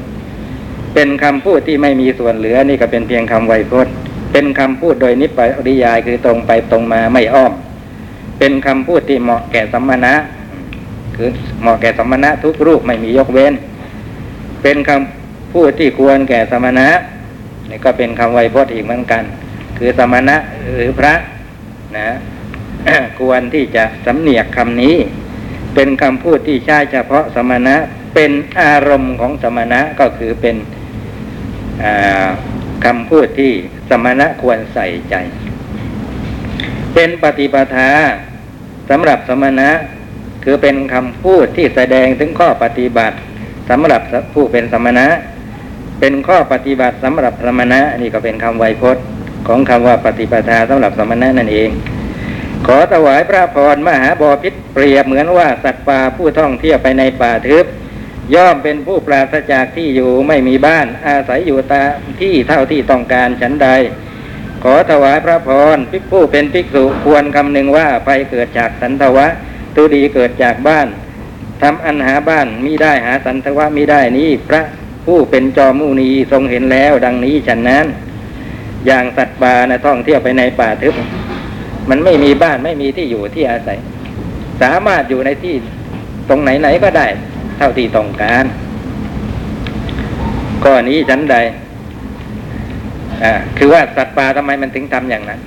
[0.95, 3.95] เป็นคำพูดที่ไม่มีส่วนเหลือนี่ก็เป็นเพียงคำไวยพจน์
[4.33, 7.53] เป็นคำพูดโดยนิปริยายคือตรงไปตรงมาไม่อ้อม
[8.39, 10.15] เป็นคำพูดที่เหมาะแก่สัมมณะ
[11.17, 13.55] คือเหมาะแก่สัมมณะทุกรูปไม่มียกเว้น
[14.63, 16.89] เป็นคำพูดที่ควรแก่สมณะ
[17.71, 19.23] นี่ก็เป็นคำไวยพจน์อีกเหมือนกัน
[19.79, 20.37] คือสมณะ
[20.75, 21.15] หรือพระ
[21.97, 22.09] นะ
[23.21, 24.97] ควรที่จะสำเนียกคำนี้
[25.75, 27.77] เป็นคำพูดที่ใช้เฉพาะสมณะ
[28.15, 30.57] เป็นอารมณ์ของสมณะก็คือเป็น
[31.83, 32.29] อ่า
[32.85, 33.53] คำพูดที่
[33.91, 35.15] สมณะควรใส่ใจ
[36.95, 37.91] เป็นปฏิปทา
[38.91, 39.71] สำหรับสมณะ
[40.45, 43.17] คือเป็นคำพูดที่แสดงถึงข้อปฏิบัติ
[43.71, 44.03] สำหรับ
[44.35, 45.07] ผู้เป็นสมณะ
[46.01, 49.05] เป็นข้อปฏิบัติสำหรับสมณะนี่ก็เป็นคำไวยพจน์
[49.49, 51.71] ของคำว่าปฏิปทาสำหรับสมณะนั่นเอง
[52.67, 57.67] ขอถวายพระพรมหาบอพิษเปรียบเหมือนว่าสัตว์ป่าผู้ท่องเที่ยวไปในป่าทึบ
[58.35, 63.69] ย่อมเป็นผู้ปราศจากที่อยู่ไม่มีบ้าน อาศัยอยู่ตามที่เท่าที่ต้องการฉันใด
[64.63, 69.27] ขอถวายพระพรภิกผู้เป็นภิกษุควรคำหนึ่งว่าไปเกิดจากสันทวะ
[69.77, 70.87] ตุดีเกิดจากบ้าน
[71.63, 74.63] ทำอันหาบ้านมิได้หาสันทวะมิได้นี้พระ
[75.07, 77.87] ผู้เป็นจอมุนีทรงเห็นแล้ว ดังนี้ฉันนั้น
[78.87, 80.95] อย่างสัตว์ป่านะท่องเที่ยวไปในป่าทึบ
[81.91, 83.79] มันไม่มีบ้านไม่มีที่อยู่ที่อาศัย
[84.63, 85.55] สามารถอยู่ในที่
[86.29, 87.07] ตรงไหนๆก็ได้
[87.59, 88.45] เท่าที่ต้องการ
[90.63, 91.37] ข้อนี้ฉันใด
[93.25, 95.41] อ่าคือว่าสัตว์ป่าทำไมมันถึงทำอย่างนั้น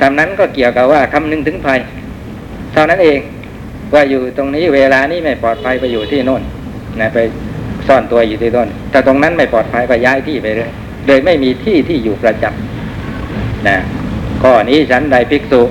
[0.00, 1.80] ทำนั้นก็เกี่ยวกับว่าคำนึงถึงภัย
[2.72, 3.18] เท่านั้นเอง
[3.96, 6.42] ว่าอยู่ตรงนี้เวลานี้ไม่ปลอดภัยไปอยู่ที่โน่น
[7.00, 7.18] นะไป
[7.88, 10.70] ซ่อนตัวอยู่ที่โน่นแต่ตรงนั้นไม่ปลอดภัยก็ย้ายที่ไปเลย
[11.06, 13.76] โดยไม่มีที่ที่อยู่ประจำนะ
[14.42, 15.62] ข้อนี้ฉันใดภิกษุ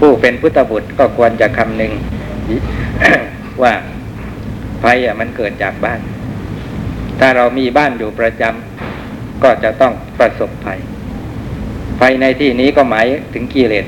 [0.00, 1.92] ผู้เป็นพุทธบุตรก็ควรจะคำนึง
[3.62, 3.72] ว่า
[4.82, 6.00] ภัยมันเกิดจากบ้าน
[7.20, 10.78] ถ้าเรามีบ้านอยู่ประจำก็จะต้องประสบภัย
[12.00, 13.86] ภัยในที่นี้ก็หมายถึงกิเลส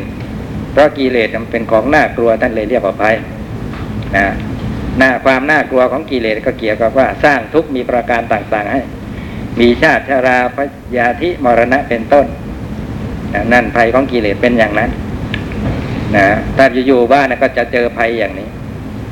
[0.72, 3.16] เพราะกิเลสมันเป็นของน่ากลัวท่านเลยเรียกว่าภัย
[4.16, 4.27] นะ
[4.99, 8.81] หน้าความน่ากลัวของกิเลสก็เกี่ยวกับว่าสร้างทุกข์มีประการต่างๆให้
[9.61, 10.59] มีชาติชาราพ
[10.97, 12.27] ยาธิมรณะเป็นต้น
[13.35, 14.90] นะนั่นภัยของกิเลสเป็นอย่างนั้น
[16.16, 18.49] นะถ้าอยู่บ้านนะก็จะเจอภัยอย่างนี้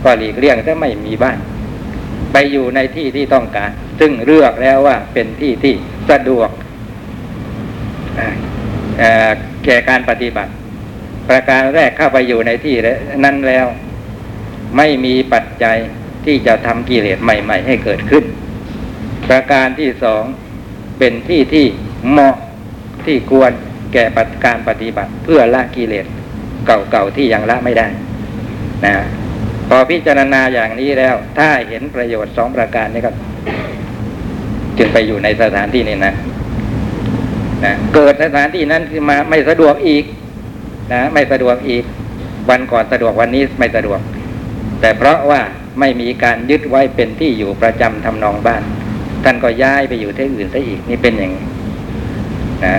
[0.05, 1.39] ก็หลีกเลี่ยงถ้าไม่มีบ้าน
[2.33, 5.75] ไปอยู่ในที่ที่ต้องการ ซึ่งเลือกแล้วว่าเป็นที่ที่
[6.11, 6.51] สะดวก
[9.65, 10.53] แก่การปฏิบัติ
[11.29, 12.75] ประการแรกเข้าไปอยู่ในที่
[13.25, 13.67] นั้นแล้ว
[14.77, 15.77] ไม่มีปัจจัย
[16.25, 18.25] ที่จะทำกิเลสใหม่ ๆ ให้เกิดขึ้น
[19.29, 20.23] ประการที่สอง
[20.99, 21.67] เป็นที่ที่
[22.11, 22.37] เหมาะ
[23.07, 23.53] ที่ควร
[23.93, 24.05] แก่
[24.45, 26.07] การปฏิบัติ เพื่อละกิเลส
[26.67, 27.87] เก่าๆที่ยังละไม่ได้
[28.85, 28.95] นะ
[29.69, 33.11] พอพิจารณาอย่างนี้แล้ว ถ้าเห็นประโยชน์สองประการนี้ก็
[34.79, 36.15] จึงไปอยู่ในสถานที่นี้นะ
[37.65, 40.05] นะเกิดสถานที่นั้นขึ้นมาไม่สะดวกอีก
[40.93, 41.85] นะ ไม่สะดวกอีก
[42.51, 44.01] วันก่อนสะดวกวันนี้ไม่สะดวก
[44.81, 45.41] แต่เพราะว่า
[45.81, 48.62] ไม่มีการยึดไว้เป็นที่อยู่ประจำทำนองบ้าน
[49.25, 51.45] ท่านก็ย้ายไปอยู่ที่อื่นซะอีกนี่เป็นอย่างนี้
[52.65, 52.77] นะ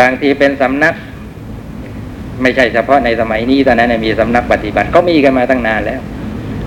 [0.00, 0.94] บางทีเป็นสำนัก
[2.42, 6.00] ไม่ใช่เฉพาะในสมัยนี้ตอนนั้นมีสำนักปฏิบัติก็มีกันมาตั้งนานแล้ว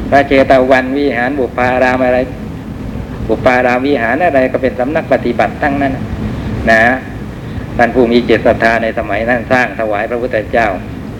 [0.09, 2.19] พระเจตวันวิหารบุปารามอะไร
[3.27, 5.93] บุปารามวิหารอะไรก็เป็นสำนักปฏิบัติทั้งนั้น
[6.71, 6.81] นะ
[7.77, 10.67] ท่านผู้มีเจตศรัทธาในสมัยนั้นสร้างถวายพระพุทธเจ้า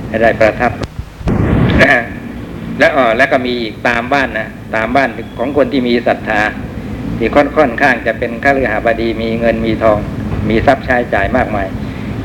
[0.08, 0.72] ให้ได้ประทับ
[2.80, 6.42] และอ๋อแล้วก็มีอีกตามบ้านนะตามบ้านของคนที่มีศรัทธา
[7.18, 10.00] ที่ค่อนค่อนข้างจะเป็นข้าราชบดีมีเงินมีทอง
[10.50, 11.68] มีทรัพย์ใช้จ่ายมากมาย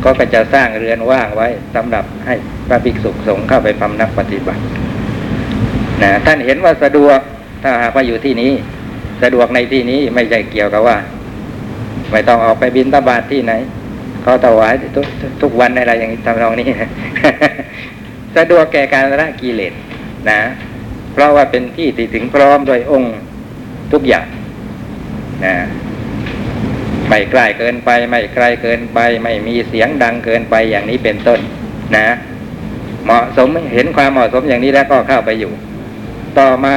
[0.05, 2.35] ก็จะสร้างเรือนว่างไว้สำหรับให้
[2.69, 4.63] พระภิกษุสงฆ์เข้าไปพำนักปฏิบัติ
[6.03, 7.19] นะท่านเห็นว่าสะดวก
[7.63, 8.53] ถ้าหากว่าอยู่ที่นี้
[9.23, 10.97] สะดวกในที่นี้ไม่ใช่เกี่ยวกับว่า
[12.13, 13.53] ไม่ต้องออกไปบินตบาทที่ไหน
[14.23, 15.07] เขาถวายทุก
[15.43, 16.69] ทุกวันอะไรอย่างนี้ทำนองนี้
[18.37, 19.73] สะดวกแก่การละกิเลส
[20.29, 20.41] นะ
[21.13, 23.15] เพราะว่าเป็นที่ที่ถึงพร้อมโดยองค์
[23.93, 24.27] ทุกอย่าง
[25.45, 25.57] นะ
[27.09, 31.41] ไม่ใกล้เกินไป ไม่ไกลเกินไป ไม่มีเสียงดังเกินไปอย่างนี้เป็นต้น
[31.97, 32.07] นะ
[33.05, 35.53] เหมาะสมเห็นความเหมาะสมอย่างนี้แล้วก็เข้าไปอยู่
[36.39, 36.77] ต่อมา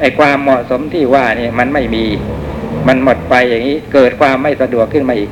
[0.00, 2.04] ไอ้ความเหมาะสมที่ว่านี่มันไม่มี
[2.88, 5.30] มันหมดไปอย่างนี้ เกิดความไม่สะดวกขึ้นมาอีก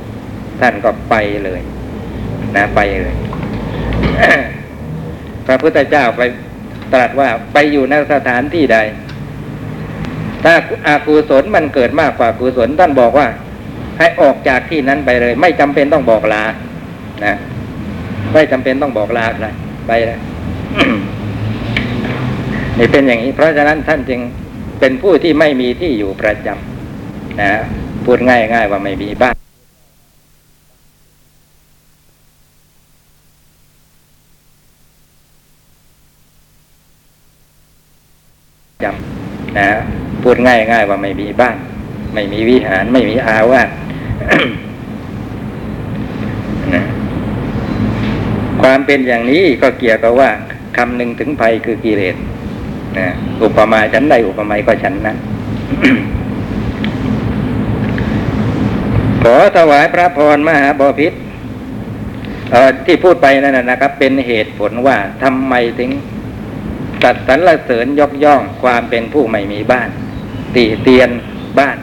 [0.61, 1.61] ท่านก็ไปเลย
[2.55, 3.15] นะไปเลย
[5.45, 6.21] พระพุทธเจ้าไป
[6.93, 8.77] ตรัสว่าไปอยู่ในสถานที่ใด
[10.43, 10.53] ถ้า
[10.87, 13.27] อากุศลมันเกิดมากกว่ากุศลท่านบอกว่า
[13.97, 16.43] ให้ออกจากที่นั้นไปเลย ไม่จำเป็นต้องบอกลา
[17.25, 17.35] นะ
[18.33, 19.47] ไม่จำเป็นต้องบอกลาใคร
[19.87, 20.19] ไปเลย
[22.77, 24.21] นี่เป็นอย่างนี้ เพราะฉะนั้นท่านจึง
[24.79, 27.51] เป็นผู้ที่ไม่มีที่อยู่ประจำนะ
[28.05, 29.35] พูดง่ายง่ายๆว่าไม่มีบ้าน
[38.83, 39.69] จำนะ
[40.23, 41.57] พูด ง่ายง่ายๆว่าไม่มีบ้าน
[42.13, 43.69] ไม่มีวิหาร ไม่มีอาวาส
[46.73, 46.83] นะ
[48.61, 50.29] ความเป็นอย่างนี้ก็เกี่ยวกับว่า
[50.77, 52.15] คำหนึ่งถึงภัยคือกิเลส
[52.99, 53.07] นะ
[53.43, 55.17] อุปมาฉันใดอุปไมยก็ฉันนั้น
[59.23, 61.13] ขอถวายพระพรมหาบพิษ
[62.85, 65.89] ที่พูดไปนั่นนะนะครับ เป็นเหตุผลว่าทำไมถึง
[67.03, 69.89] ตัดสรรเสริญยกย่องความเป็นผู้ไม่มีบ้าน
[70.55, 71.09] ตีเตียน
[71.59, 71.77] บ้าน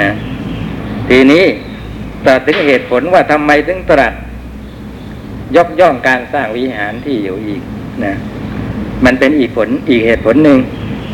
[0.00, 0.10] นะ
[1.08, 1.44] ทีนี้
[2.24, 4.12] ตรัสถึงเหตุผลว่าทำไมถึงตรัส
[5.56, 7.62] ยกย่องการสร้างวิหารที่อยู่อีก
[8.04, 8.14] นะ
[9.04, 10.60] มันเป็นอีกผลอีกเหตุผลหนึ่ง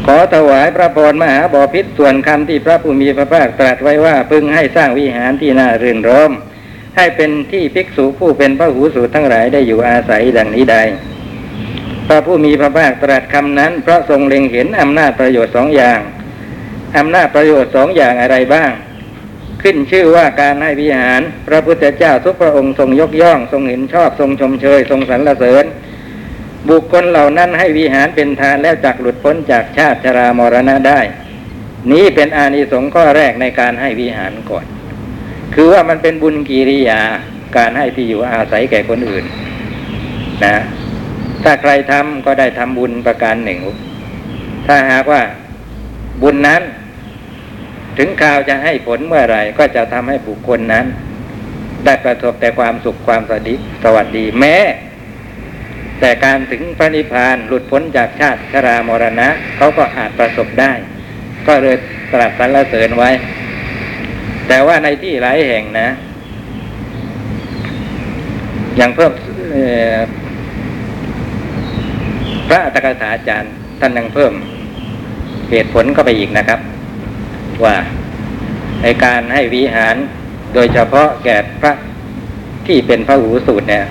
[0.06, 6.32] ขอถวายพระพรมหาบอพิษส่วนคำที่พระผู้มีพระภาคตรัสไว้ว่าพึงให้สร้างวิหารที่น่ารื่นรม
[6.96, 10.76] ให้เป็นที่ภิกษุผู้เป็นพระหูสูตรทั้งหลายได้อยู่อาศัยดังนี้ใด
[12.08, 16.00] พระผู้มีพระภาคตรัสคำนั้นเพราะทรงเล็งเห็นอำนาจประโยชน์สองอย่าง
[16.96, 18.70] อำนาจประโยชน์สองอย่างอะไรบ้าง
[19.62, 25.64] ขึ้นชื่อว่าการให้วิหาร พระพุทธเจ้าทุกพระองค์ทรงยกย่อง ทรงเห็นชอบทรงชมเชย ทรงสรรเสริญ
[26.68, 31.00] บุคคลเหล่านั้นให้วิหารเป็นทานแล้วจักหลุดพ้นจากชาติชรามรณะได้
[31.92, 34.66] นี้เป็นอานิสงส์ข้อแรกในการให้วิหารก่อน
[35.54, 37.00] คือว่ามันเป็นบุญกิริยา
[37.56, 39.24] การให้ที่อยู่อาศัยแก่คนอื่น
[40.44, 40.56] นะ
[41.44, 43.58] ถ้าใครทำก็ได้ทำบุญประการหนึ่ง
[44.66, 45.22] ถ้าหากว่า
[46.22, 46.62] บุญนั้น
[47.98, 50.86] ถึงข่าวจะให้ผลเมื่อไหร่ ก็จะทำให้บุคคลนั้น
[51.84, 54.56] ได้ประสบแต่ความสุขความสวัสดีสวัสดีแม้
[56.00, 60.72] แต่การถึงพระนิพพานหลุดพ้นจากชาติชรามรณะเขาก็อาจประสบได้
[61.46, 61.76] ก็เลย
[62.12, 63.10] ตรัสสรรเสริญไว้
[64.48, 65.88] แต่ว่าในที่หลายแห่งนะ
[68.76, 69.12] อย่างเพิ่ม
[72.48, 74.32] พระอัตถกถาจารย์ท่านยังเพิ่ม
[75.50, 76.60] เหตุผลเข้าไปอีกนะครับ
[77.64, 77.76] ว่า
[78.82, 79.96] ในการให้วิหาร
[80.54, 81.72] โดยเฉพาะแก่พระ
[82.66, 83.84] ที่เป็นพระหูสูตรเนี่ย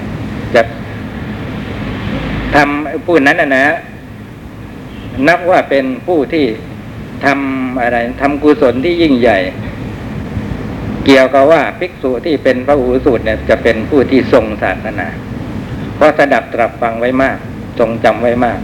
[0.55, 0.61] จะ
[2.55, 3.65] ทำผู้นั้นนะนะ
[5.27, 6.45] นับว่าเป็นผู้ที่
[7.25, 9.39] ทำอะไรทำกุศลที่ยิ่งใหญ่
[11.05, 15.07] เกี่ยวกับว่าภิกษุที่เป็นพระหูสูตรเนี่ย จะเป็นผู้ที่ทรงศาสนา
[15.95, 17.37] เพราะสดับตรับฟังไว้มาก
[17.79, 18.59] ทรงจำไว้มาก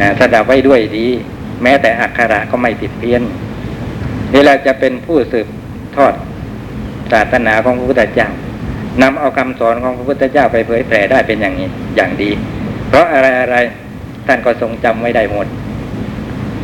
[0.00, 1.06] นะสดับไว้ด้วยดี
[1.62, 3.22] แม้แต่อักขระก็ไม่ติดเพี้ยน
[4.32, 5.46] นี่เราจะเป็นผู้สืบ
[5.96, 6.14] ทอด
[7.12, 8.28] ศาสนาของพระพุทธเจ้า
[9.02, 12.30] นำเอาคำสอนของพระพุทธเจ้าไปเผยแผ่ได้เป็นอย่างนี้อย่างดี
[12.88, 13.56] เพราะอะไรอะไร
[14.26, 15.46] ท่านก็ทรงจำไว้ได้หมด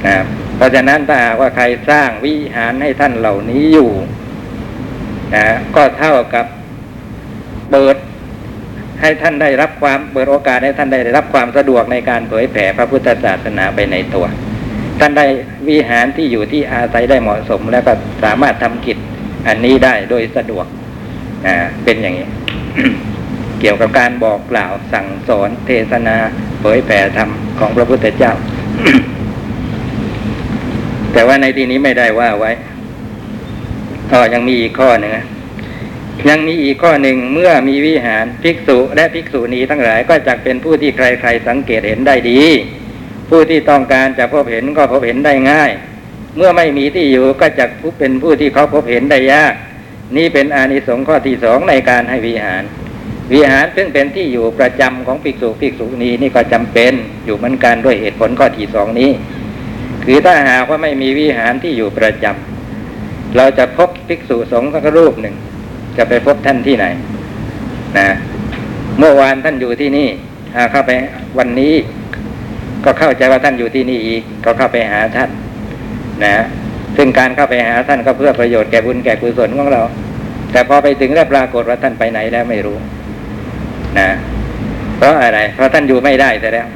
[0.07, 0.17] นะ
[0.57, 3.91] เพราะฉะนั้นถ้าว่าใครสร้างวิหารให้ท่านเหล่านี้อยู่
[5.35, 5.45] นะ
[5.77, 6.47] ก็เท่ากับ
[7.71, 7.97] เปิด
[9.01, 14.27] ให้ท่านได้รับความเปิดโอกาสให้ท่านได้รับความสะดวกในการเผยแผ่พระพุทธศาสนาไปในตัว
[15.01, 15.27] ท่านได้
[15.69, 17.93] วิหารที่อยู่ที่อาศัยได้เหมาะสม แล้วก็
[18.25, 18.99] สามารถทำกิจ
[19.49, 20.67] อันนี้ได้โดยสะดวก
[21.47, 22.27] อ่าเป็นอย่างนี้
[23.61, 26.17] เกี่ยวกับการบอกกล่าวสั่งสอนเทศนา
[26.61, 28.33] เผยแผ่ธรรมของพระพุทธเจ้า
[31.13, 32.53] แต่ว่าในที่นี้ไม่ได้ว่าไว้
[34.13, 35.13] ก็ยังมีอีกข้อหนึ่ง
[36.29, 42.41] ยังมีอีกข้อหนึ่งเมื่อมีวิหารภิกษุและภิกษุณีทั้งหลายก็จะเป็นผู้ที่ใครๆสังเกตเห็นได้ดี
[43.29, 45.71] ผู้ที่ต้องการจะพบเห็นก็พบเห็นได้ง่าย
[46.37, 47.65] เมื่อไม่มีที่อยู่ก็จะ
[47.99, 49.55] เป็นผู้ที่เขาพบเห็นได้ยาก
[50.17, 52.63] นี่เป็นอานิสงส์ข้อที่สองในการให้วิหาร
[53.33, 56.93] วิหารซึ่งเป็นที่อยู่ประจำของภิกษุภิกษุณีนี่ก็จำเป็น
[57.25, 59.11] อยู่เหมือนกันด้วยเหตุผลข้อที่สองนี้
[60.05, 65.35] คือถ้าหากว่าไม่มีวิหารที่อยู่ประจำเราจะพบภิกษุสงฆ์สักรูปหนึ่ง
[65.97, 66.87] จะไปพบท่านที่ไหน
[67.99, 68.09] นะ
[68.99, 70.09] เมื่อวานท่านอยู่ที่นี่
[70.71, 70.91] เข้าไป
[71.39, 71.75] วันนี้
[72.89, 75.31] ก็เข้าใจว่าท่านอยู่ที่นี่อีก ก็เข้าไปหาท่าน
[76.25, 76.33] นะ
[76.97, 79.83] ซึ่งการเข้าไปหาท่านก็เพื่อประโยชน์แก่บุญแก่กุศลของเรา
[80.53, 82.77] แต่พอไปถึงแล้วปรากฏว่าท่านไปไหนแล้วไม่รู้
[83.99, 84.09] นะ
[84.97, 86.67] เพราะอะไร เพราะท่านอยู่ไม่ได้แต่แล้ว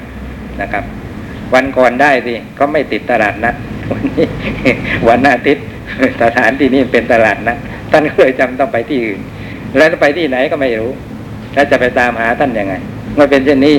[0.60, 0.84] นะครับ
[1.54, 3.54] วันก่อนได้สิเขาไม่ติดตลาดนัด
[3.92, 4.26] วันนี้
[5.08, 5.66] วันอาทิตย์
[6.22, 7.58] สถานที่นี่เป็นตลาดนัด
[7.92, 9.20] ท่านก็เลยจำต้องไปที่อื่น
[9.76, 10.90] แล้วไปที่ไหนก็ไม่รู้
[11.54, 12.74] แล้วจะไปตามหาท่านยังไง
[13.14, 13.76] เมื่อเป็นเช่นนี้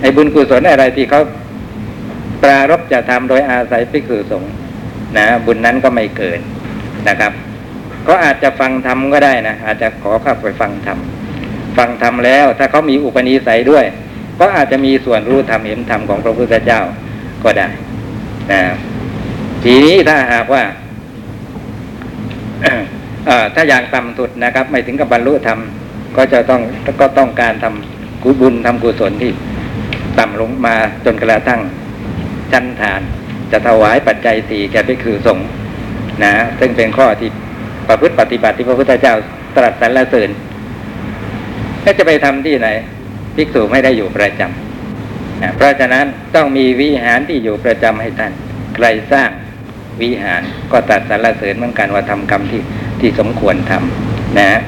[0.00, 1.20] ไอ้บุญกุศลอะไรที่เขา
[2.42, 4.52] ปรารบจะทำโดยอาศัยภิกษุสงฆ์
[5.16, 6.38] นะ บุญนั้นก็ไม่เกิด
[7.08, 7.32] นะครับ
[8.08, 10.98] ก็อาจจะฟังธรรมก็ได้นะอาจจะขอเข้าไปฟังธรรม
[11.78, 13.84] ฟังธรรมแล้ว ถ้าเขามีอุปนิสัยด้วย
[14.40, 16.80] ก็อาจจะมีส่วนรู้ธรรมเห็นธรรมของพระพุทธเจ้า
[17.44, 17.68] ก็ได้
[18.52, 18.62] นะ
[19.64, 20.62] ทีนี้ถ้าหากว่า
[23.54, 25.58] ถ้าอย่างต่ำสุดนะครับ ไม่ถึงกับบรรลุธรรม
[26.16, 26.60] ก็จะต้อง
[27.00, 29.32] ก็ต้องการทำกุบุญทำกุศลที่
[30.18, 31.60] ต่ำลงมาจนกระทั่ง
[32.52, 33.00] ชั้นฐาน
[33.50, 35.46] จะถวายปัจจัยสี่แก่ภิกษุสงฆ์
[36.22, 37.30] นะซึ่งเป็นข้อที่
[37.88, 39.14] ประพฤติปฏิบัติที่พระพุทธเจ้า
[39.56, 40.30] ตรัสสรรเสริญ
[41.84, 42.68] ก็จะไปทำที่ไหน
[43.36, 48.32] ภิกษุไม่ได้อยู่ประจำนะเพราะฉะนั้นต้องมีวิหารที่อยู่ประจำให้ท่าน
[48.74, 49.30] ใครสร้าง
[50.02, 50.42] วิหาร
[50.72, 52.62] ก็ตรัดสรรเสริญเหมือนกันว่าทำกรรมที่
[53.00, 54.60] ที่สมควรทำนะ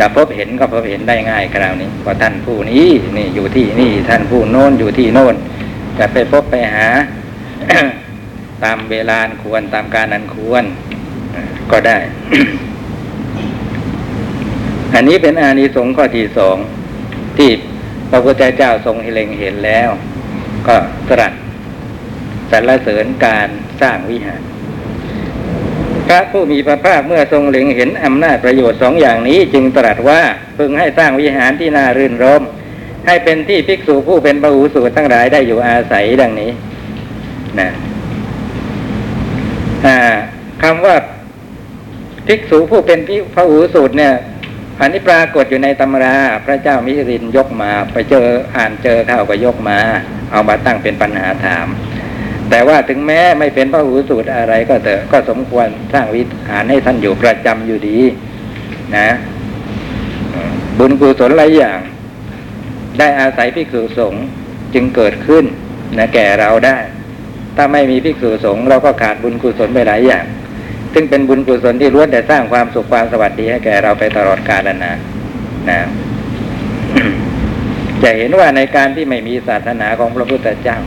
[0.00, 2.86] จะพบเห็นก็พบเห็นได้ง่ายคราวนี้ว่าท่านผู้นี้
[3.16, 5.34] นี่อยู่ที่นี่ท่านผู้โน้นอยู่ที่โน้น
[5.98, 6.86] จะไปพบไปหา
[8.64, 10.64] ตามเวลาควรตามการอันควร
[11.70, 11.98] ก็ได้
[14.94, 16.56] อันนี้เป็นอานิสงส์ข้อที่สอง
[17.38, 17.50] ที่
[18.10, 19.88] พระพุทธเจ้าทรงเล็งเห็นแล้ว
[20.68, 20.76] ก็
[21.10, 21.32] ตรัส
[22.50, 23.48] สรรเสริญการ
[23.82, 24.42] สร้างวิหาร
[26.10, 30.20] ระผู้มีพระภาคเมื่อทรงเล็งเห็นอำนาจประโยชน์สองอย่างนี้จึงตรัสว่า
[30.58, 32.42] พึงให้สร้างวิหารที่น่ารื่นรม
[33.06, 36.50] ให้เป็นที่ภิกษุผู้เป็นพระหูสูตรทั้งหลายได้อยู่อาศัยดังนี้
[37.60, 37.70] นะ
[40.62, 40.96] คำว่า
[42.26, 42.98] ภิกษุผู้เป็น
[43.34, 44.14] พระหูสูตรเนี่ย
[44.80, 49.78] อันนี้ปรากฏอยู่ในตำรา พระเจ้ามิรินยกมา ไปเจออ่านเจอเข้าก็ยกมา
[50.30, 51.66] เอามาตั้งเป็นปัญหาถาม
[52.50, 57.98] แต่ว่าถึงแม้ไม่เป็นพระหูสูตรอะไรก็เถอะก็สมควรสร้างวิหารให้ท่านอยู่ประจำอยู่ดี
[58.96, 59.08] นะ
[60.78, 61.80] บุญกุศลหลายอย่าง
[62.98, 64.14] ได้อาศัยภิกษุสง
[64.74, 65.44] จึงเกิดขึ้น
[65.98, 66.78] นะแก่เราได้
[67.56, 70.24] ถ้าไม่มีภิกษุสงเราก็ขาดบุญกุศลไปหลายอย่าง
[70.94, 74.98] ซึ่งเป็นบุญกุศลที่ล้วนแต่สร้างความสุขความสวัสดีให้แก่เราไปตลอดกาลนาน
[75.70, 75.80] นะ
[78.02, 80.78] จะเห็นว่าในการที่ไม่มีศาสนาของพระพุทธเจ้า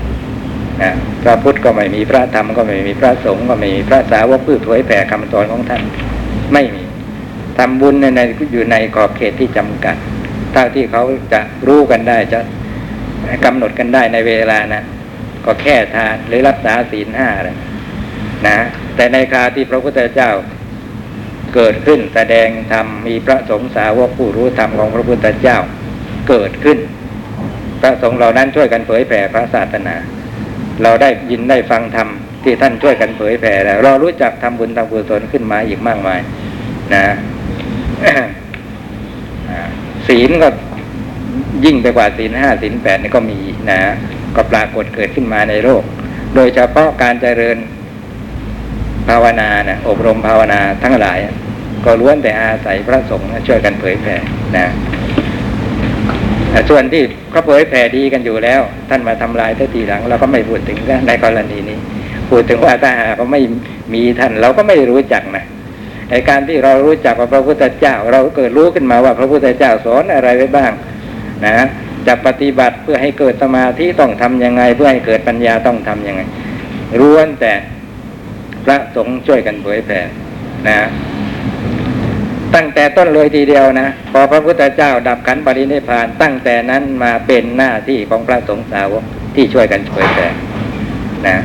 [0.81, 0.91] นะ
[1.23, 5.81] พระพุทธก็ไม่มีพระธรรมก็ไม่มีพระสงฆ์ก็ไม่มีพระสาวกพืชเผยแผ่คำสอนของท่าน
[6.53, 6.83] ไม่มี
[7.57, 8.21] ทำบุญในใน
[8.53, 9.95] อยู่ในขอบเขตที่จำกัด
[10.53, 11.03] เท่าที่เขา
[11.33, 12.39] จะรู้กันได้จะ
[13.45, 14.83] กำหนดกันได้ในเวลานะ
[15.45, 17.57] ก็แค่ทานหรือรักษาศีลห้าเลย
[18.47, 18.57] นะ
[18.95, 20.31] แต่ในคาที่พระพุทธเจ้า
[21.55, 25.57] เกิดขึ้นแสดงธรรมมีพระสงฆ์สาวกผู้รู้ธรรมของพระพุทธเจ้า
[26.29, 26.77] เกิดขึ้น
[27.81, 29.95] พระสงฆ์เหล่านั้นช่วยกันเผยแผ่พระศาสนา
[30.81, 32.07] เราได้ยินได้ฟังธรรม
[32.43, 36.19] ที่ท่านช่วยกันเผยแผ่แล้ว เรารู้จักทำบุญทำกุศลขึ้นมาอีกมากมาย
[36.93, 37.05] นะ
[40.07, 40.47] ศีลก็
[41.65, 43.79] ยิ่งไปกว่าศีลห้าศีลแปดนี่ก็มีนะ
[44.35, 45.83] ก็ปรากฏเกิดขึ้นมาในโลก
[46.35, 47.57] โดยเฉพาะการเจริญ
[49.07, 51.17] ภาวนานะอบรมภาวนาทั้งหลาย
[51.85, 54.15] ก็ล้วนแต่อาศัยพระสงฆ์ช่วยกันเผยแผ่
[54.57, 54.67] นะ
[56.69, 61.77] ส่วนที่เขาเผยแผ่ดีกันอยู่แล้ว ท่านมาทำลายทัทีหลัง เราก็ไม่พูดถึงนะในกรณีนี้
[62.29, 63.41] พูดถึงว่าถ้าหากเขาไม่
[63.93, 65.45] มีท่านเราก็ไม่รู้จักนะ
[66.09, 70.71] ในการที่เรารู้จักว่าพระพุทธเจ้า เราเกิดรู้ขึ้นมาว่าพระพุทธเจ้าสอนอะไรไว้บ้าง
[71.45, 71.67] นะ
[72.07, 76.21] จะปฏิบัติเพื่อให้เกิดสมาธิต้องทำยังไง เพื่อให้เกิดปัญญาต้องทำยังไง
[76.99, 77.53] ล้วนแต่
[78.65, 79.99] พระสงฆ์ช่วยกันเผยแผ่
[80.67, 80.77] นะ
[82.55, 89.03] ตั้งแต่ต้นเลยทีเดียวนะพอพระพุทธเจ้าดับขันปรินิพาน ตั้งแต่นั้นมาเป็นหน้าที่ของพระสงฆ์สาวก
[89.35, 90.27] ที่ช่วยกันเผยแผ่
[91.27, 91.37] นะ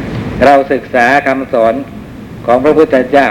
[0.44, 1.74] เราศึกษาคำสอน
[2.46, 3.28] ของพระพุทธเจ้า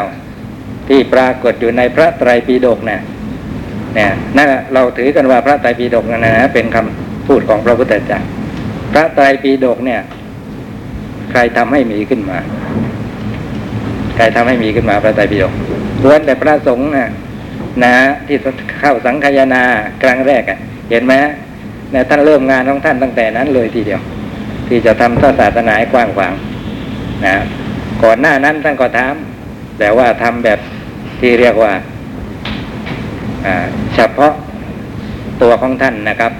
[0.87, 2.99] ที่ปรากฏอยู่ในพระไตรปิฎกนะ
[3.95, 8.19] เนี่ยนั่นเราถือกันว่าพระไตรปิฎกนั่นนะเป็นคำพูดของพระพุทธเจ้า
[8.91, 10.01] พระไตรปิฎกเนี่ย
[11.31, 12.37] ใครทำให้มีขึ้นมา
[14.15, 15.53] ใครทำให้มีขึ้นมาพระไตรปิฎก
[16.03, 17.09] ล้วนแต่พระสงฆ์นะ
[17.85, 17.95] นะ
[18.27, 18.37] ที่
[18.79, 19.63] เข้าสังคายนา
[20.01, 20.59] ครั้งแรกอะ่ะ
[20.89, 21.13] เห็นไหม
[21.93, 24.01] นี่ยท่านเริ่มงานของท่านตั้งแต่นั้นเลยทีเดียว
[24.67, 26.33] ที่จะทำศาสนาให้กว้างขวาง
[27.25, 27.35] นะ
[28.03, 30.59] ก่อนหน้านั้นท่านก็ทำแต่ว่าทำแบบ
[31.19, 31.73] ที่เรียกว่า
[33.45, 33.65] อ่า
[33.95, 34.33] เฉพาะ
[35.41, 36.31] ตัวของท่านนะครับ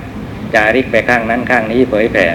[0.54, 2.26] จาริกไปข้างนั้นข้างนี้เผยแผ่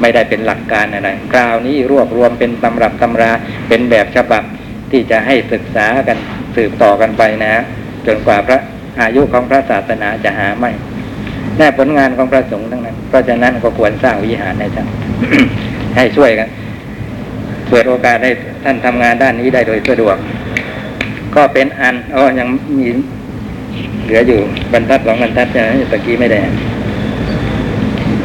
[0.00, 3.32] ไม่ได้เป็นหลักการอะไรคราวนี้รวบรวมเป็นตำรับตำรา
[3.68, 4.42] เป็นแบบฉบับ
[4.90, 6.18] ที่จะให้ศึกษากัน
[6.56, 7.62] สืบต่อกันไปนะ
[8.06, 8.58] จนกว่าพระ
[9.00, 10.70] อายุของพระศาสนาจะหาไม่
[11.58, 14.86] แน่ผลงานของพระสงฆ์ทั้งนั้น เพราะฉะนั้นก็ควรสร้างวิหารให้ท่าน
[15.96, 16.48] ให้ช่วยกัน
[17.68, 18.30] เปิดโอกาสให้
[18.64, 20.16] ท่านทำงานด้านนี้ได้โดยสะดวก
[21.34, 22.48] ก็เป็นอันอ๋อยัง
[22.78, 22.88] มี
[24.04, 24.40] เหลืออยู่
[24.72, 26.40] บรรทัดสองบรรทัดใช่ไหมตะกี้ไม่ได้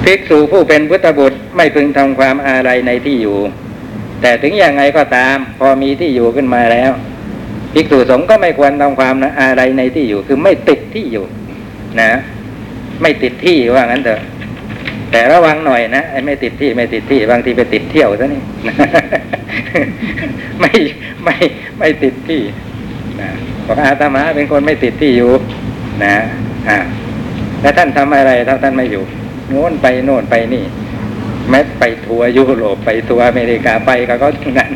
[0.03, 3.38] ภิกษุผู้เป็นพุทธบุตรไม่พึงทำความอะไรในที่อยู่
[4.21, 6.91] แต่ถึงอย่างไงก็ตาม พอมีที่อยู่ขึ้นมาแล้ว
[7.74, 11.26] ภิกษุสงฆ์ก็ไม่ควรทำความนะอะไรในที่อยู่ คือไม่ติดที่อยู่
[12.01, 12.11] นะ
[13.01, 14.22] ไม่ติดที่ว่างั้นเถอะ
[15.11, 18.41] แต่ระวังหน่อยนะไอ้ไม่ติดที่ไม่ติดที่บางทีไปติดเที่ยวซะนี่
[20.59, 20.74] ไม่
[21.24, 21.36] ไม่
[21.80, 22.41] ไม่ติดที่
[23.22, 23.30] นะ
[23.68, 25.32] บอกอาตมาเป็นคนไม่ติดที่อยู่
[26.03, 26.13] นะ
[26.70, 26.78] อ่า
[27.61, 29.03] แล้วท่านทำอะไรถ้าท่านไม่อยู่
[29.49, 30.63] โน่นไปโน่นไปนี่
[31.49, 34.27] แม้ไปทัวร์ยุโรปไปทัวร์อเมริกาไปก็ก็
[34.57, 34.71] นั้น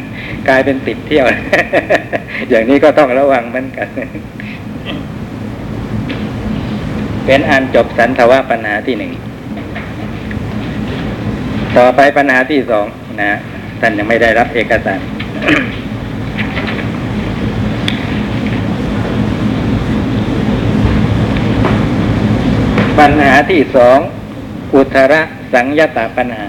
[0.48, 1.26] กลายเป็นติดเที่ยว
[2.50, 3.88] อย่างนี้ก็ต้องระวังเหมือนกัน
[7.26, 9.12] เป็นอันจบสันทวะปัญหาที่หนึ่ง
[11.78, 12.86] ต่อไปปัญหาที่สอง
[13.22, 13.32] นะ
[13.80, 15.00] ท่านยังไม่ได้รับเอกสาร
[23.00, 23.98] ปัญหาที่สอง
[24.74, 25.22] อุทระ
[25.54, 26.48] สังยตาปัญหา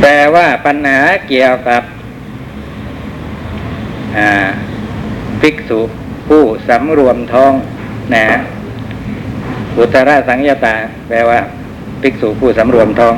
[0.00, 0.98] แปลว่าปัญหา
[1.28, 1.82] เกี่ยวกับ
[5.40, 5.80] ภิกษุ
[6.28, 7.52] ผู้สำรวมท้อง
[8.14, 8.26] นะ
[9.78, 10.76] อุตราสังยตา
[11.08, 11.40] แปลว่า
[12.02, 13.14] ภิกษุผู้สำรวมท้อง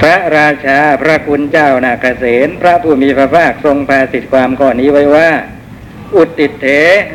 [0.00, 5.30] พระราชาพระคุณเจ้านาเกษณพระผู้มีพระภาคทรงพาสิทธิความข้อนี้ไว้ว่า
[6.16, 6.66] อุตติเถ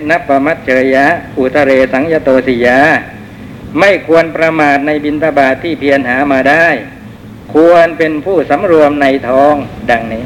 [0.10, 1.06] นปมัจเฉยะ
[1.38, 2.80] อุทะเรสังยโตสิยา
[3.80, 6.68] ไม่ควรประมาทในบินทบาทที่เพียรหามาได้
[7.54, 9.56] ควรเป็นผู้สำรวมในทอง
[9.92, 10.24] ดังนี้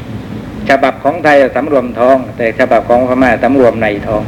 [0.68, 4.22] ฉบับของไทยสำรวมทอง แต่ฉบับของพม่าสำรวมในทอง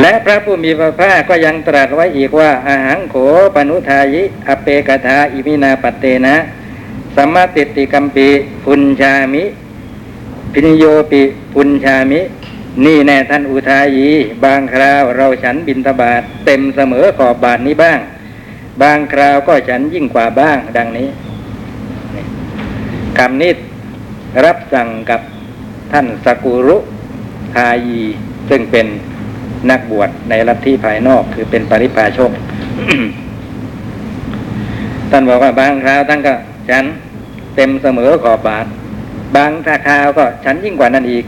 [0.00, 3.14] และพระผู้มีพระภาคก็ยังตรัสไว้อีกว่า อาหังโข
[3.54, 6.36] ปนุทายิอเปกถาอิมินาปเตนะ
[7.16, 8.28] สัมมาติติกัมปี
[8.64, 9.44] พุญชามิ
[10.52, 11.22] พินโยปิ
[11.54, 12.20] พุญชามิ
[12.84, 14.08] นี่แน่ท่านอุทายี
[14.44, 17.98] บางคราวเราฉันบินทบาทเต็มเสมอขอบบาทนี้บ้าง
[18.82, 21.08] บางคราวก็ฉันยิ่งกว่าบ้าง ดังนี้
[23.18, 23.52] คำนี้
[24.44, 25.20] รับสั่งกับ
[25.92, 26.76] ท่านสกุรุ
[27.54, 28.00] ทายี
[28.48, 28.86] ซึ่งเป็น
[29.70, 32.30] นักบวชในลัทธิภายนอกคือเป็นปริพาชก
[35.10, 36.34] ท่านบอกว่าบางคราวท่านก็
[36.70, 36.84] ฉัน
[37.56, 38.66] เต็มเสมอขอบบาท
[39.36, 41.24] บางคราวก็ฉันยิ่งกว่านั้นอีก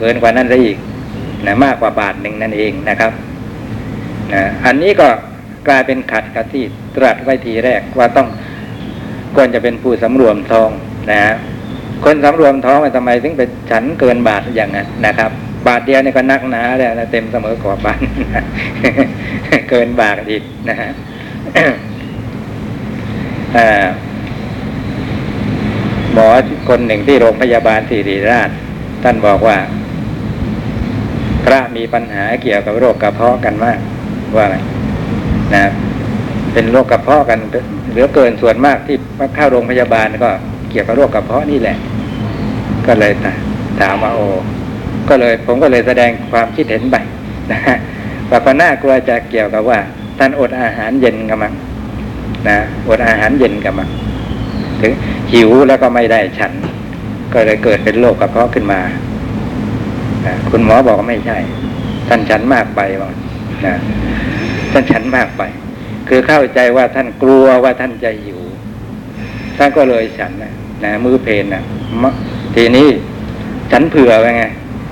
[0.00, 0.76] เกินกว่านั้นซะอีก
[1.46, 3.12] นะมากกว่าบาทหนึ่งนั่นเองนะครับ
[4.32, 5.08] นะอันนี้ก็
[5.68, 6.64] กลายเป็นขัดกับที่
[6.96, 8.28] ตรัสไว้ทีแรกว่าต้อง
[9.36, 10.70] ควรจะเป็นผู้สำรวมทอง
[11.10, 11.20] นะ
[12.04, 15.30] คนสำรวมท้องทำไมถึงไปฉันเกินบาทอย่างนั้นนะครับ
[15.66, 18.00] บาทเดียวนี่ก็นักหนาแล้วเต็มเสมอขอบบาท
[19.70, 20.90] เกินบาทอีกนะฮะ
[26.12, 26.28] หมอ
[26.68, 28.50] คนหนึ่งที่โรงพยาบาลศิริราช
[29.02, 29.56] ท่านบอกว่า
[31.44, 33.78] พระมีปัญหาเกี่ยวกับโรคกระเพาะกันมาก
[34.36, 34.56] ว่าไง
[35.54, 35.64] นะ
[36.52, 37.38] เป็นโรคกระเพาะกัน
[37.90, 38.96] เหลือเกินส่วนมากที่
[39.36, 40.30] เข้าโรงพยาบาลก็
[40.70, 41.76] เกี่ยวกับโรคกระเพาะนี่แหละ
[42.86, 43.12] ก็เลย
[43.80, 44.26] ถามว่าโอ้
[45.08, 46.96] ก็เลย ผมก็เลยแสดงความคิดเห็นไป
[47.52, 47.76] นะฮะ
[48.30, 49.78] ว่าก็น่ากลัวจะเกี่ยวกับว่า
[50.18, 51.52] ท่านอดอาหารเย็นกันมั้ง
[52.48, 52.56] นะ
[52.88, 53.88] อดอาหารเย็นกันมั้ง
[54.80, 54.92] ถึง
[55.32, 56.52] หิวแล้วก็ไม่ได้ฉัน
[57.32, 58.80] ก็เลยเกิดเป็นโรคกระเพาะขึ้นมา
[60.26, 61.38] นะคุณหมอบอกว่าไม่ใช่
[62.08, 63.10] ท่านฉันมากไปว่า
[63.66, 63.74] นะ
[64.72, 65.42] ท่านฉันมากไป
[66.08, 68.40] คือเข้าใจว่าท่านกลัวว่าท่านจะหิว
[69.58, 70.52] ท่านก็เลยฉันนะ
[70.84, 71.62] นะมือเพนนะ
[72.54, 72.88] ทีนี้
[73.72, 74.44] ฉันเผื่อไว้ไง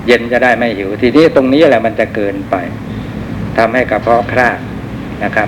[0.07, 2.55] เย็นจะได้ไม่หิว ทีนี้ตรงนี้แหละมันจะเกินไป
[3.57, 4.57] ทำให้กระเพาะคลาด
[5.23, 5.47] นะครับ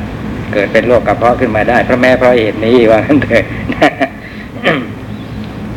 [0.54, 3.44] เกิดเป็นโรคกระเพาะขึ้นมาได้เพราะแม่เพราะเหตุนี้ว่างั้นเถอะ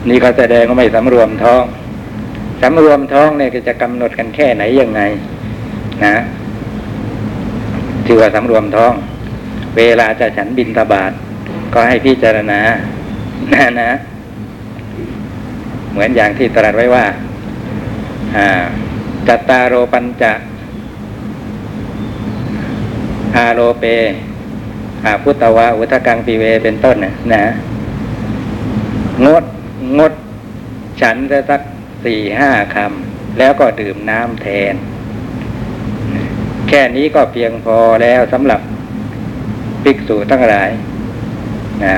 [0.09, 1.65] นี่ก็แสดงว่าไม่สำรวมท้อง
[2.63, 5.01] สำรวมท้องเนี่ยจะกำหนดกันแค่ไหนยังไง
[6.05, 6.15] นะ
[8.07, 8.93] ชื่อว่าสำรวมท้อง
[9.77, 11.13] เวลาจะฉันบินทบาท
[11.75, 12.61] ก็ให้พิจารณา
[13.53, 13.91] นะนะ
[15.93, 17.07] เหมือนอย่างที่ตรัสไว้ว่า
[18.37, 18.49] อ่า
[19.29, 20.33] จัตตารโรปัญจะ
[23.37, 23.85] อาโรเป
[25.05, 27.43] อาพุตตวะอุทกังปีเวเป็นต้นนะนะ
[29.27, 29.45] งด
[29.99, 30.13] งด
[31.01, 31.61] ฉันจะสัก
[32.05, 34.75] สี่ห้าคำแล้วก็ดื่มน้ำแทน
[36.69, 38.61] แค่นี้ก็เพียงพอแล้วสำหรับ
[39.85, 40.71] ภิกษุทั้งหลาย
[41.85, 41.95] นะ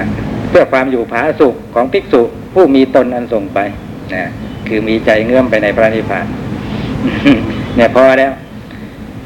[0.49, 2.23] เพื่อความอยู่ผาสุขของภิกษุ
[2.55, 3.59] ผู้มีตนอันส่งไป
[4.15, 4.25] นะ
[4.69, 6.27] คือมีใจเงื่อมไปในพระนิพพาน
[7.77, 8.33] เนี่ยพอแล้ว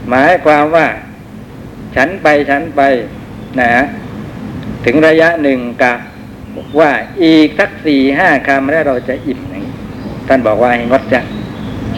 [0.08, 0.86] หมายความว่า
[1.96, 2.80] ฉันไปฉันไป
[3.60, 3.70] นะ
[4.84, 5.94] ถึงระยะหนึ่งกะ
[6.80, 6.92] ว่า
[7.24, 9.66] อีกสักสี่ห้าคำแล้วเราจะอิ่มอย่าง
[10.28, 11.20] ท่านบอกว่าให้งดจะ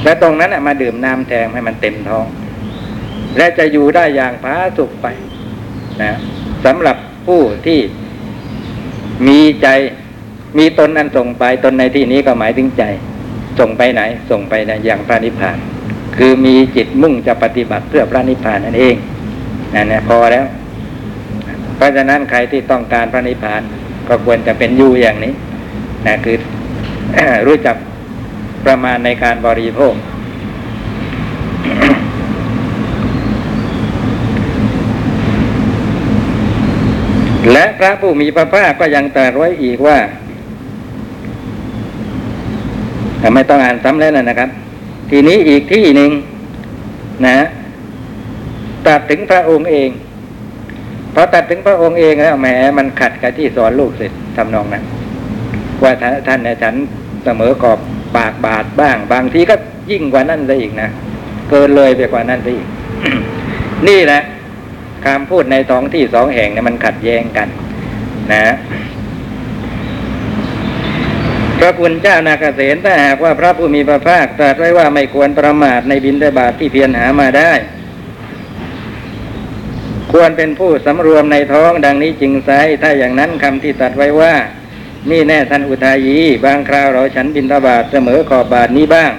[0.04, 2.26] แล้วตรงนั้นน่ะมาดื่มน้ำแทงให้มันเต็มท้อง
[3.36, 5.06] และจะอยู่ได้อย่างผาสุกไป
[6.02, 6.12] นะ
[6.64, 6.96] สำหรับ
[7.26, 7.80] ผู้ที่
[9.26, 9.68] มีใจ
[10.58, 12.84] มีตนอันส่งไปตนในที่นี้ก็หมายถึงใจ
[13.58, 15.58] ส่งไปไหน ส่งไปในอย่างพระนิพพาน
[16.16, 18.96] คือมีจิตมุ่งจะปฏิบัติเพื่อพระนิพพานนั่นเอง
[19.74, 20.44] นั่นนะพอแล้ว
[21.76, 23.62] เพราะฉะนั้นใครที่ต้องการพระนิพพาน
[24.08, 25.32] ก็ควรจะเป็นอยู่อย่างนี้
[26.06, 26.36] นะคือ
[27.46, 27.76] รู้จัก
[28.66, 29.94] ประมาณในการบริโภค
[37.52, 39.98] และพระผู้มีพระภาคก็ยังตรัสไว้อีกว่า
[43.18, 44.50] แต่ไม่ต้องอ่านซ้ำแล้วนะครับ
[45.10, 46.10] ทีนี้อีกที่หนึ่ง
[47.26, 47.38] นะ
[48.86, 49.90] ตรัสถึงพระองค์เอง
[51.14, 52.48] พอตัดถึงพระองค์เองแล้วแหม
[52.78, 54.84] มันขัดกับที่สอนลูกเสร็จทำนองนั้น
[55.82, 56.74] ว่าท่านท่านเนี่ยฉัน
[57.24, 57.78] เสมอกอบ
[58.16, 59.54] ปากบาทบ้าง บางทีก็
[59.90, 60.88] ยิ่งกว่านั้นซะอีกนะ
[61.50, 62.68] เกินเลยไปกว่านั้นซะอีก
[63.88, 64.22] นี่แหละ
[65.04, 67.48] คำพูดในสองที่สองแห่งเนี่ยมันขัดแย้งกัน
[68.32, 68.54] นะ
[71.58, 77.52] พระคุณเจ้านาคเสนถ้าหากว่าพระผู้มีพระภาคตรัสไว้ว่าไม่ควรประมาทในบินได้บาทที่เพียรหามาได้
[80.12, 82.50] ควรเป็นผู้สำรวมในท้องดังนี้จริงไซ
[82.82, 84.32] ถ้าอย่างนั้นคำที่ตรัสไว้ว่า
[85.11, 89.12] นี่แน่ท่านอุทายี บางคราวเราฉันบินทบาทเสมอขอบบาทนี้บ้าง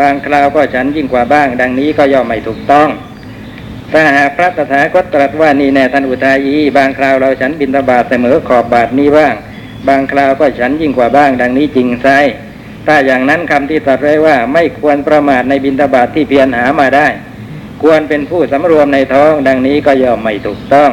[0.00, 2.88] บางคราวก็ฉันยิ่งกว่าบ้าง ดังนี้ก็ย่อมไม่ถูกต้อง
[3.92, 9.34] ถ้าหากพระตถาคตตรัสว่านี่แน่ท่านอุทายี บางคราวเราฉันบินทบาทเสมอขอบบาทนี้บ้าง
[9.88, 12.08] บางคราวก็ฉันยิ่งกว่าบ้าง ดังนี้จริงไซ
[12.86, 17.06] ถ้าอย่างนั้นคำที่ตรัสไว้ว่าไม่ควรประมาทในบินทบาทที่เพียรหามาได้
[17.82, 20.90] ควรเป็นผู้สำรวมในท้อง ดังนี้ก็ย่อมไม่ถูกต้อง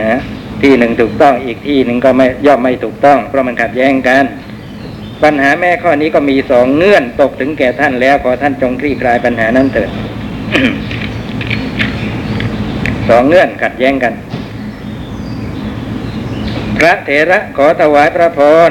[0.00, 0.14] นะ
[0.62, 4.24] ที่หนึ่งถูกต้องอีกที่หนึ่งก็ไม่ย่อมไม่ถูกต้อง เพราะมันขัดแย้งกัน
[5.22, 9.90] ปัญหาแม่ข้อนี้ก็มีสองเงื่อนตกถึงแก่ท่านแล้วขอท่านจงคลี่คลายปัญหานั้นเถิด
[13.08, 14.14] สองเงื่อนขัดแย้งกัน
[16.76, 18.70] พระเถระขอถวายพระพร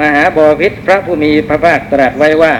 [0.00, 2.54] มหาบอพิษพระผู้มีพระภาคตรัสไว้ว่า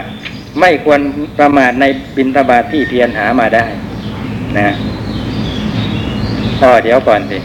[0.60, 1.00] ไม่ควร
[1.38, 1.84] ประมาทใน
[2.16, 3.66] บินทบาทที่เพียรหามาได้
[4.58, 4.74] นะ
[6.62, 7.38] อ๋อเดี๋ยวก่อนสิ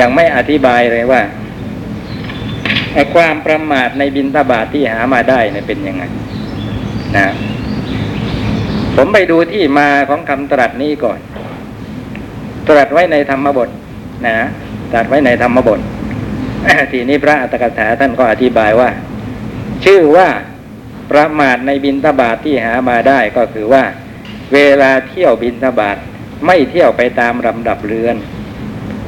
[0.00, 1.22] ยังไม่อธิบายเลยว่า
[3.14, 6.04] ความประมาทในบินทบาทที่หามาได้เนี่ยเป็นยังไง
[7.16, 7.26] นะ
[8.96, 11.18] ผมไปดูที่มาของคำตรัสนี้ก่อน
[12.68, 13.68] ตรัสไว้ในธรรมบท
[14.26, 14.36] นะ
[14.92, 15.80] ตรัสไว้ในธรรมบท
[16.92, 18.90] ทีนี้พระอัตถกถาท่านก็อธิบายว่า
[19.84, 20.28] ชื่อว่า
[21.10, 23.84] ประมาทในบินทบาทที่หามาได้ก็คือว่า
[24.54, 25.96] เวลาเที่ยวบินทบาท
[26.46, 28.16] ไม่เที่ยวไปตามลำดับเรือน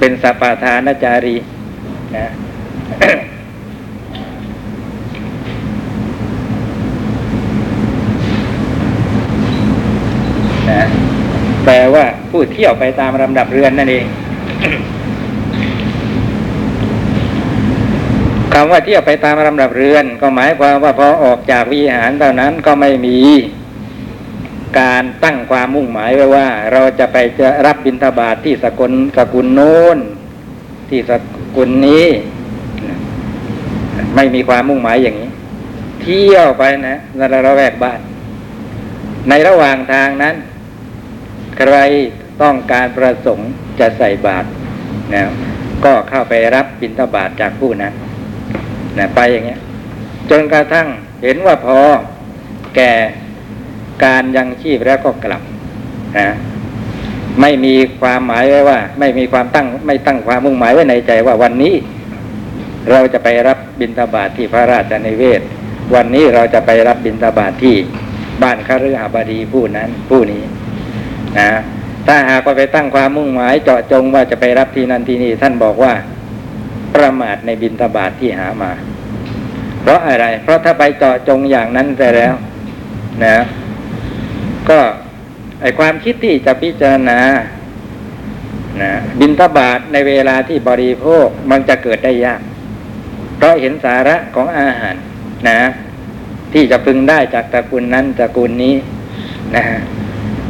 [0.00, 1.36] เป็นสปาทานจารี
[2.16, 2.26] นะ
[10.70, 10.82] นะ
[11.64, 14.06] แปลว่าผู้เที่ยวไปตามลำดับเรือนนั่นเอง
[18.54, 23.18] คำว่าเที่ยวไปตามลำดับเรือน ก็หมายความว่าพอออกจากวิหารเท่านั้นก็ไม่มี
[24.78, 29.98] การตั้งความมุ่งหมายไว้ว่า เราจะไปจะรับบิณฑบาตทที่สกุลสกุลโน้น
[30.90, 31.12] ที่ส
[31.56, 32.06] กุลนี้
[34.14, 35.30] ไม่มีความมุ่งหมายอย่างนี้
[36.02, 38.00] เที่ยวไปนะในระแวกบ้าน
[39.28, 40.34] ในระหว่างทางนั้น
[41.58, 41.76] ใคร
[42.42, 43.50] ต้องการประสงค์
[43.80, 44.48] จะใส่บาตร
[45.14, 45.22] นะ
[45.84, 47.92] ก็เข้าไปรับบิณฑบาตจากผู้นั้น
[48.98, 49.60] นะไปอย่างเงี้ย
[50.30, 50.86] จนกระทั่ง
[51.22, 51.78] เห็นว่าพอ
[52.76, 52.92] แก่
[54.04, 55.42] การยังชีพแล้วก็กลับ
[56.18, 56.28] นะ
[57.40, 61.74] ไม่มีความหมายไว้ว่า ไม่มีความตั้ง ไม่ตั้งความมุ่งหมายไว้ในใจว่าวันนี้
[62.90, 65.40] เราจะไปรับบิณฑบาตทที่พระราชนิเวศ
[65.94, 67.74] วันนี้เราจะไปรับบิณฑบาตทที่
[68.42, 70.42] บ้านคฤหบดีผู้นั้นผู้นี้
[71.38, 71.50] นะ
[72.06, 75.92] ถ้าหากว่าไปตั้งความมุ่งหมายเจาะจงว่าจะไปรับที่นั่นที่นี่ท่านบอกว่า
[76.94, 78.72] ประมาทในบิณฑบาตทที่หามา
[79.80, 82.34] เพราะอะไร เพราะถ้าไปเจาะจงอย่างนั้นแต่แล้ว
[83.24, 83.38] นะ
[84.70, 84.80] ก็
[85.60, 87.18] ไอความคิดที่จะพิจารณา
[88.82, 88.90] นะ
[89.20, 92.40] บินทบาทในเวลาที่บริโภคมันจะเกิดได้ยาก
[93.36, 94.94] เพราะเห็นสาระของอาหาร
[95.48, 95.60] นะ
[96.52, 98.74] ที่จะพึงได้จากตระกูลนั้นตระกูลนี้
[99.56, 99.64] นะ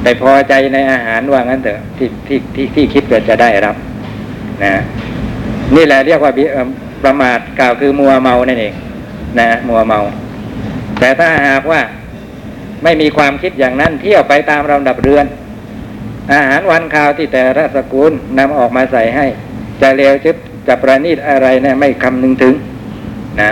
[0.02, 3.76] แต่พอใจในอาหารว่างั้นเถอะที่ที่ที่ที่คิดว่าจะได้รับ
[4.64, 4.72] นะ
[5.76, 6.32] นี่แหละเรียกว่า
[7.04, 8.74] ประมาทกล่าวคือมัวเมานั่นเอง
[9.40, 10.00] นะ มัวเมา
[11.00, 11.80] แต่ถ้าหากว่า
[12.84, 15.26] ไม่มีความคิดอย่างนั้นเที่ยวไปตามลำดับเรือน
[16.32, 19.26] อาหารวันข้าวที่แต่ละสกุลนำออกมาใส่ให้
[19.80, 20.36] จะเลวชุด
[20.68, 22.54] จะประณีตอะไรเนี่ยไม่คำนึงถึง
[23.40, 23.50] นะ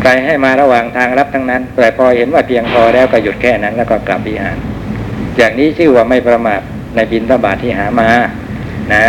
[0.00, 4.56] ใครให้มาระหว่างทางรับทั้งนั้น แต่พอเห็นว่าเพียงพอแล้วก็หยุดแค่นั้นแล้วก็กลับวิหาร
[5.36, 6.60] อย่างนี้ชื่อว่าไม่ประมาท
[6.94, 8.08] ในบินทบาทที่หามา
[8.92, 9.02] นะ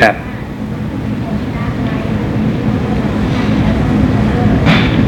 [0.00, 0.14] ครับ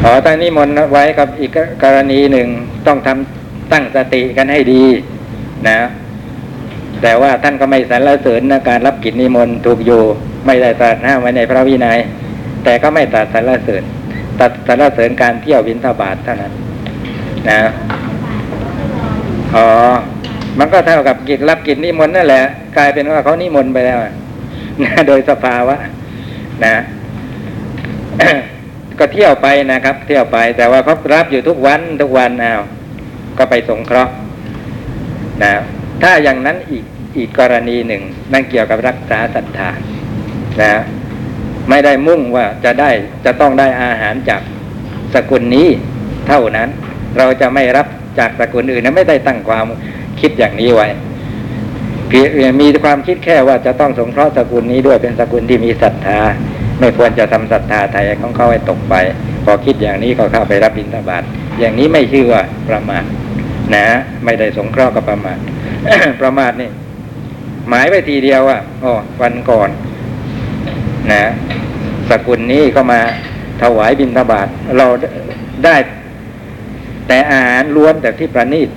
[0.11, 1.51] อตั้งนิมนต์ไว้กับอีก
[1.83, 2.47] กรณีหนึ่ง
[2.87, 4.83] ต้องทำตั้งสติกันให้ดี
[5.67, 5.79] นะ
[7.01, 10.03] แต่ว่าท่านก็ไม่สรรเสริญนะการรับกิจนิมนต์ถูกอยู่
[10.45, 11.99] ไม่ได้ตรัสห้ามไว้ในพระวินัย
[12.63, 13.83] แต่ก็ไม่ตรัสสรรเสริญ
[14.39, 16.53] ตัดสรรเสริญการเที่ยวบินทบาทเท่านั้น
[17.49, 17.59] นะ
[19.55, 19.67] อ๋อ
[20.59, 22.43] มันก็เท่ากับกิจรับกิจนิมนต์นั่นแหละ
[22.77, 23.99] กลายเป็นว่าเขานิมนต์ไปแล้ว
[24.83, 25.75] นะโดยสภาวะ
[26.65, 26.75] นะ
[28.99, 32.53] ก็เที่ยวไปนะครับ เที่ยวไป แต่ว่าเขารับอยู่ทุกวันทุกวันเอา
[33.37, 34.13] ก็ไปสงเคราะห์
[35.43, 35.53] นะ
[36.03, 36.85] ถ้าอย่างนั้นอีก
[37.17, 38.01] อีกกรณีหนึ่ง
[38.33, 39.69] นั่นเกี่ยวกับรักษาศรัทธา
[40.61, 40.73] นะ
[41.69, 42.91] ไม่ได้มุ่งว่าจะได้
[43.25, 44.41] จะต้องได้อาหารจาก
[45.13, 45.67] สกุลนี้
[46.27, 46.69] เท่านั้น
[47.17, 47.87] เราจะไม่รับ
[48.19, 49.65] จากสกุลอื่นนะไม่ได้ตั้งความ
[50.19, 50.87] คิดอย่างนี้ไว้
[52.07, 56.19] เพียมีความคิดแค่ว่าจะต้องสงเคราะห์สกุลนี้ด้วยเป็นสกุลที่มีศรัทธา
[56.81, 58.95] ไม่ควรจะทำศรัทธาไทยของเขาให้ตกไป
[59.45, 61.23] พอคิดอย่างนี้ก็เข้าไปรับบิณฑบาต
[61.59, 63.03] อย่างนี้ไม่ชื่อว่าประมาท
[63.75, 63.85] นะ
[64.25, 65.37] ไม่ได้สงเคราะห์กับประมาท
[66.21, 66.69] ประมาทนี่
[67.69, 69.69] หมายไว้ทีเดียวว่าอ๋อวันก่อน
[71.11, 71.23] นะ
[72.09, 73.01] สกุลนี้ก็มา
[73.61, 74.87] ถวายบิณฑบาตเรา
[75.65, 75.75] ได้
[77.07, 78.69] แต่อาหารล้วนแต่ที่ประณีต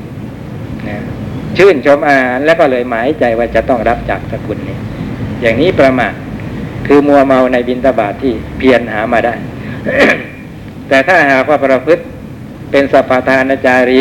[0.88, 0.96] นะ
[1.56, 4.76] ชื่นชมอาหารแล้วก็เลยหมายใจว่าจะต้องรับจากสกุลนี้
[5.42, 6.12] อย่างนี้ประมาท
[6.86, 9.34] คือมัวเมาในบินตบาทที่เพียรหามาได้
[10.88, 12.02] แต่ถ้าหากว่าประพฤติ
[12.70, 14.00] เป็นสัพพทานจารี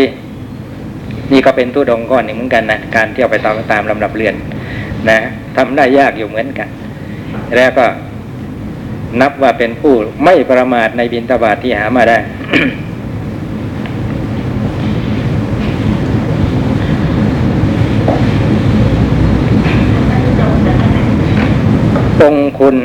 [1.31, 4.35] นี่ก็เป็นทุดงก้อนหนึ่งเหมือนกันนะการเที่ยวไปตามตามลำดับเรียน
[5.09, 5.17] นะ
[5.55, 6.67] ทำได้ยากอยู่เหมือนกัน
[7.55, 7.85] แล้วก็
[9.21, 12.17] นับว่าเป็นผู้ไม่ประมาทในบินตบาทที่หามาได้
[22.53, 22.75] ค์คุณ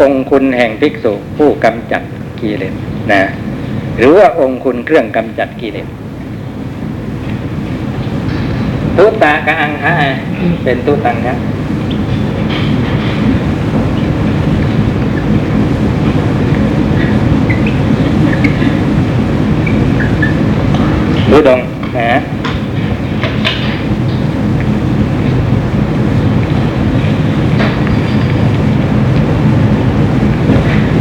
[0.00, 2.02] องคุณแห่งภิกษุผู้กำจัด
[2.40, 2.74] กิเลส
[3.12, 3.22] นะ
[3.98, 5.88] หรือว่าองคุณเครื่องกำจัดกิเลส
[8.96, 9.92] ตุตากะอังคะ
[10.64, 11.38] เป็นตุตังครับ
[21.30, 21.60] ดูดง
[21.96, 22.20] นะ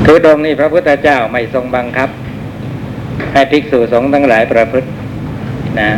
[0.05, 2.09] คื อดงนี้พระพุทธเจ้าไม่ทรงบังคับ
[3.33, 4.87] ให้ภิกษุสงฆ์ทั้งหลายประพฤติ
[5.79, 5.89] นะ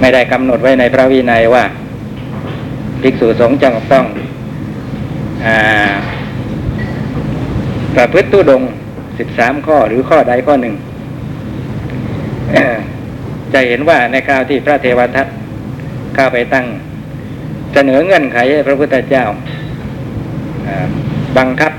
[0.00, 1.64] ไม่ได้กำหนดไว้ในพระวินัยว่า
[3.02, 4.06] ภิกษุสงฆ์จะต้อง
[5.46, 5.48] อ
[7.96, 8.62] ประพฤติตุดง
[9.18, 10.74] สิบสามข้อหรือข้อใดข้อหนึ่ง
[13.52, 15.26] จะเห็นว่าในคราวที่พระเทวทัต
[16.14, 16.66] เข้าไปตั้ง
[17.74, 19.24] เสนอเงื่อนไขให้พระพุทธเจ้า
[21.38, 21.72] บังคับ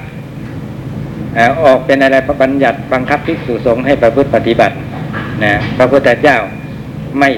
[1.64, 4.76] ออกเป็นอะไรบัญญัติบังคับภิกษุสงฆ์ให้ประพฤติปฏิบัติ
[5.44, 6.38] นะพระพุทธเจ้า
[7.20, 7.30] ไม่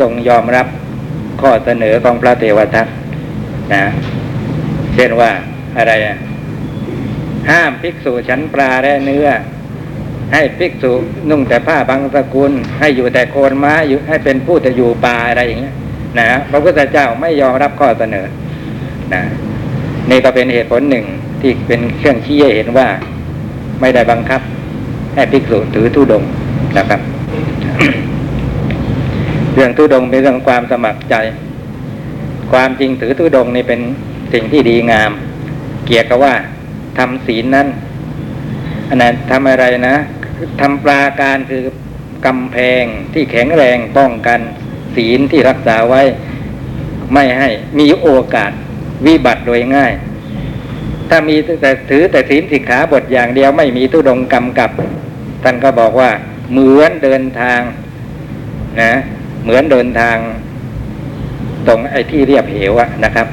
[0.00, 0.66] ทรงยอมรับ
[1.40, 2.86] ข้อเสนอของพระเทวทัต
[3.72, 3.82] นะ
[4.94, 5.30] เช่นว่า
[5.78, 6.16] อะไรอะ
[7.50, 9.28] ห้ามภิกษุฉันปลาและเนื้อ
[10.32, 10.92] ให้ภิกษุ
[11.30, 15.74] นุ่งแต่ผ้าบางสกุล ให้อยู่แต่โคนม้าอยู่ให้เป็นผู้จะอยู่ป่าอะไรอย่างเงี้ย
[16.18, 18.26] นะพระพุทธเจ้าไม่ยอมรับข้อเสนอ
[19.14, 19.22] นะ
[20.10, 21.04] นี่ก็เป็นเหตุผลหนึ่ง
[21.40, 22.88] ที่เป็นเครื่องชี้ให้เห็นว่า
[23.80, 24.40] ไม่ได้บังคับ
[25.14, 26.22] ให้ภิกษุถือธุดง
[26.78, 27.00] นะครับ
[29.54, 31.14] เรื่องธุดงเป็นเรื่องความสมัครใจ
[32.52, 33.80] ความจริงถือตุดงนี่เป็น
[34.32, 35.10] สิ่งที่ดีงาม
[35.86, 36.34] เกี่ยวกับว่า
[36.98, 37.68] ทำศีลนั้น
[38.88, 39.96] อันนั้นทำอะไรนะ
[40.60, 41.64] ทำปราการคือ
[42.26, 44.40] กำแพงที่แข็งแรงป้องกัน
[44.96, 46.02] ศีลที่รักษาไว้
[47.14, 48.52] ไม่ให้มีโอกาส
[49.06, 49.92] วิบัติโดยง่าย
[51.10, 54.70] ถ้ามีแต่ถือแต่ศีลสิกขาบทอย่างเดียวไม่มีตุดงค์กำกับ
[55.42, 56.10] ท่านก็บอกว่า
[56.52, 57.60] เหมือนเดินทาง
[58.80, 58.92] นะ
[59.44, 60.16] เหมือนเดินทาง
[61.68, 63.26] ตรงไอ้ที่เรียบเหวอะนะครับ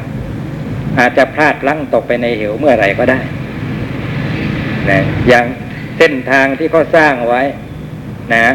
[0.99, 3.19] อาจจะพลาดลั้งตกไปในเหวเมื่อไหร่ก็ได้
[4.89, 5.45] นะอย่าง
[5.97, 7.41] เส้นทางที่เขาสร้างไว้
[8.33, 8.45] นะ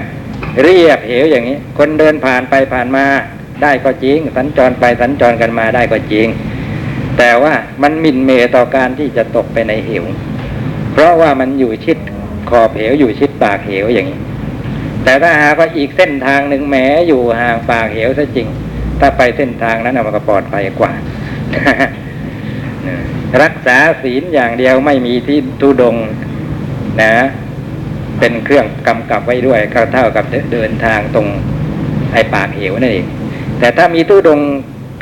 [0.63, 3.05] เรียบเหวอย่างนี้ คนเดินผ่านไปผ่านมา
[3.63, 6.27] ได้ก็จริง สัญจรไปสัญจรกันมาได้ก็จริง
[7.25, 10.05] แต่ว่ามันมินเมต่อการที่จะตกไปในเหว
[10.93, 11.99] เพราะว่ามันอยู่ชิด
[12.51, 14.19] ขอบเหวอยู่ชิดปากเหวอย่างนี้
[15.05, 16.77] แต่ถ้าหากว่าอีกเส้นทางหนึ่งแหม
[17.09, 18.49] อยู่ห่างปากเหวซะจริง
[19.01, 20.93] ถ้าไปเส้นทางนั้นมันก็ปลอดภัยกว่า
[23.43, 25.97] รักษาศีลอย่างเดียวไม่มีที่ทุดง
[27.03, 27.15] นะ
[28.19, 29.61] เป็นเครื่องกำกับไว้ด้วย
[29.93, 31.27] เท่ากับเดินทางตรง
[32.13, 33.07] ไอ้ปากเหวนั่นเอง
[33.59, 34.41] แต่ถ้ามีตู้ดง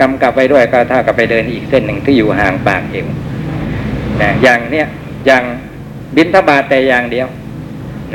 [0.01, 3.07] กำกับไว้ด้วยก็เท่ากับไปเดินอีกเส้นหนึ่งที่อยู่ห่างปากเหว
[4.23, 4.87] นะอย่างเนี้ย
[5.27, 5.43] อย่าง
[6.17, 7.27] บินทบาทแต่อย่างเดียว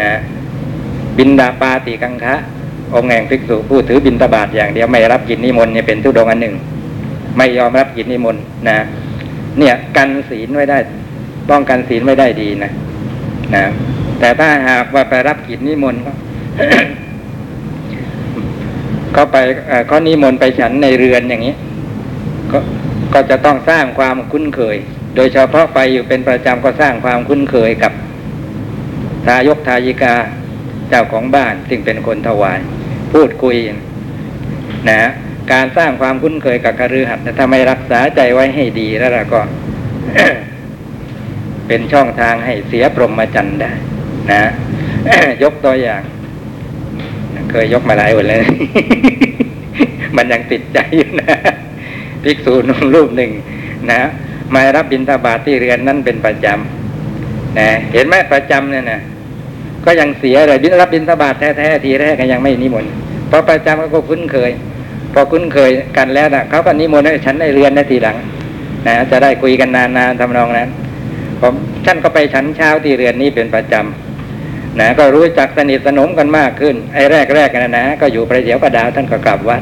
[0.01, 0.11] นะ
[1.17, 2.35] บินดาปาติกังคะ
[2.93, 6.55] องค์แห่งภิกษุผู้ถือบินทบาทอย่างเดียวไม่รับกินนิมนต์เนี่ยเป็นทุดงอันหนึ่ง
[7.37, 8.77] ไม่ยอมรับกินนิมนต์นะ
[9.59, 10.77] เนี่ยกันศีลไว้ได้
[11.49, 12.71] ป้องกันศีลไว้ได้ดีนะ
[13.55, 13.63] นะ
[14.19, 16.01] แต่ถ้าหากว่าไปรับกิจนิมนต์
[19.15, 21.53] ก็ไปเอ่อเขานิมนต์ไปฉันในเรือนอย่างนี้
[23.15, 24.77] ก็จะต้องสร้างความคุ้นเคย
[25.15, 27.93] โดยเฉพาะไปอยู่เป็นประจำก็สร้างความคุ้นเคยกับ
[29.25, 30.15] ทายกทายิกา
[30.89, 32.59] เจ้าของบ้านซึ่งเป็นคนถวาย
[33.13, 33.55] พูดคุย
[34.89, 35.01] นะ
[35.51, 39.39] การสร้างความคุ้นเคยกับคฤหัสถ์ถ้าไม่รักษาใจไว้ให้ดีแล้วก็
[41.67, 43.71] เป็นช่องทางให้เสียพรหมจรรย์ได้
[44.31, 44.41] นะ
[45.43, 46.01] ยกตัวอย่าง
[47.51, 48.45] เคยยกมาหลายวันเลย
[50.17, 51.37] มันยังติดใจอยู่นะ
[52.25, 53.31] ภิกษุหนุ่มรูปหนึ่ง
[53.91, 54.01] นะ
[54.53, 59.01] มารับบิณฑบาตที่เรือนนั่นเป็นประจำนะเห็นไหมประจำเนี่ยนะ
[59.85, 62.91] ก็ยังเสียเลยบิณรับบิณฑบาตแท้ๆทีแรกก็ยังไม่นิมนต์
[63.31, 64.51] พราะประจำก็คุ้นเคย
[65.13, 68.17] พอคุ้นเคยกันแล้วนะเขาก็นิมนต์ให้ฉันในเรือนในทีหลัง
[68.87, 70.69] นะจะได้คุยกันนานๆทำนองนั้น
[71.41, 71.53] ผม
[71.85, 77.03] ท่านก็ไปฉันเช้าที่เรือนนี้เป็นประจำนะก็รู้จักสนิทสนมกันมากขึ้นไอ้
[77.35, 79.61] แรกๆนะนะก็อยู่ประเดี๋ยวประดาวท่านก็กลับวัด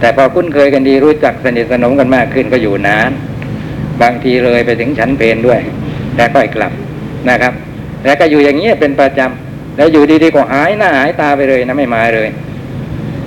[0.00, 3.10] แต่พอคุ้นเคยกันดีรู้จักสนิทสนมกันมากขึ้นก็อยู่นาน
[4.02, 5.60] บางทีเลยไปถึงฉันเพนด้วย
[6.16, 6.72] แล้วก็กลับ
[7.30, 7.52] นะครับ
[8.04, 12.28] แล้วก็อยู่อย่างนี้ยเป็นประจำแล้วอยู่ดีๆก็หายหน้าหายตาไปเลยนะไม่มาเลย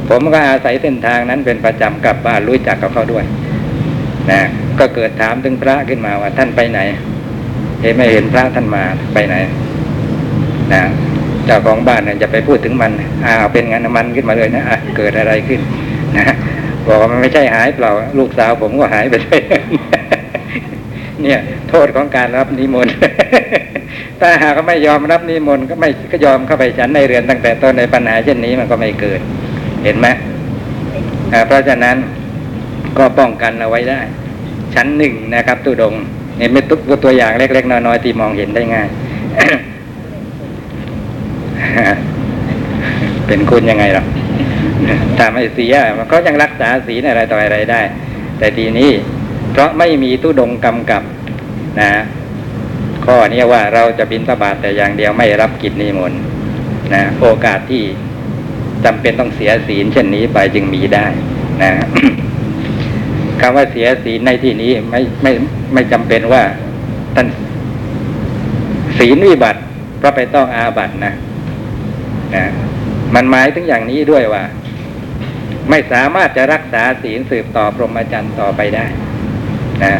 [0.10, 3.26] ผมก็อาศัยเส้นทางนั้นเป็นประจำกลับบ้านรู้จักกับเขาด้วย
[4.32, 4.42] นะ
[4.80, 6.80] ก็เกิดถามถึงพระขึ้นมาว่าท่านไปไหน
[7.82, 9.36] เห็นไม่เห็นพระท่านมาไปไหน
[10.74, 10.82] นะ
[11.46, 12.92] เจ้าของบ้านเนี่ยจะไปพูดถึงมัน
[13.26, 14.64] อ้าวเป็นงั้นมันขึ้นมาเลยนะ
[14.98, 15.60] เกิดอะไรขึ้น
[16.18, 16.26] นะ
[16.88, 19.40] บอกว่ามันไม่ใช่หายเปล่า ลูกสาวผมก็หายไปด้วย
[21.22, 22.96] เนี่ย โทษของการรับนิมนต์
[24.20, 29.20] ถ้าหากไม่ยอมรับนิมนต์ก็ไม่ก็ยอมเข้าไปฉันในเรือนตั้งแต่ต้นในปัญหาเช่นนี้มันก็ไม่เกิด
[29.84, 30.08] เห็นไหม
[31.48, 31.98] เพราะฉะนั้น
[32.98, 34.00] ก็ป้องกันเอาไว้ได้
[34.76, 36.04] ชั้นหนึ่งนะครับตุดงค์
[36.40, 38.88] นี่ไม่ตุกตัวอย่างเล็กๆน้อยๆที่มองเห็นได้ง่าย
[43.28, 44.04] เป็นคุณยังไงหรอ
[45.18, 47.82] ถ้าไม่เสียมันก็ยังรักษาศีลอะไรต่ออะไรได้
[48.38, 48.92] แต่ทีนี้
[49.52, 51.04] เพราะไม่มีตุดงกำกับ
[51.82, 51.92] นะ
[53.06, 56.22] ข้อนี้ว่าเราจะบินสบาทแต่อย่างเดียวไม่รับกิจนิมนต์
[56.94, 57.84] นะโอกาสที่
[58.86, 61.06] จำเป็นต้องเสียศีลเช่นนี้ไปจึงมีได้
[61.62, 61.72] นะ
[63.42, 65.32] คำว่าเสียศีลในที่นี้ไม่ไม่
[65.74, 66.44] ไม่จำเป็นว่า
[67.16, 67.28] ท่าน
[68.98, 69.60] ศีลวิบัติ
[69.98, 71.14] เพราะไปต้องอาบัตินะ
[72.36, 72.44] นะ
[73.16, 74.44] มันหมายถึงอย่างนี้ด้วยว่า
[75.70, 78.86] ไม่สามารถจะรักษาศีลสืบต่อพรหมจรรย์ต่อไปได้
[79.84, 79.94] นะ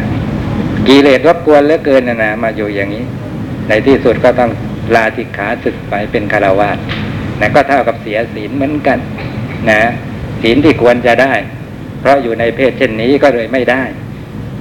[0.86, 3.04] กิเลสรบกวนเหลือเกินนะนะมาอยู่อย่างนี้
[3.68, 4.50] ในที่สุดก็ต้อง
[4.94, 6.78] ลาสิกขาศึกไปเป็นคารวาส
[7.40, 8.98] นะก็เท่ากับเสียศีลเหมือนกัน
[9.70, 9.80] นะ
[10.42, 11.32] ศีลที่ควรจะได้
[12.00, 13.82] เพราะอยู่ในเพศเช่นนี้ก็เลยไม่ได้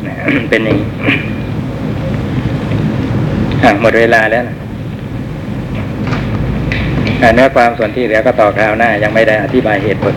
[0.07, 0.15] นะ
[0.49, 0.87] เป็นอย่างนี้
[3.81, 4.57] หมดเวลาแล้วนะ
[7.21, 10.13] อะเนื้อความส่วนที่เหลือก็ต่อคราวหน้า ยังไม่ได้อธิบายเหตุผล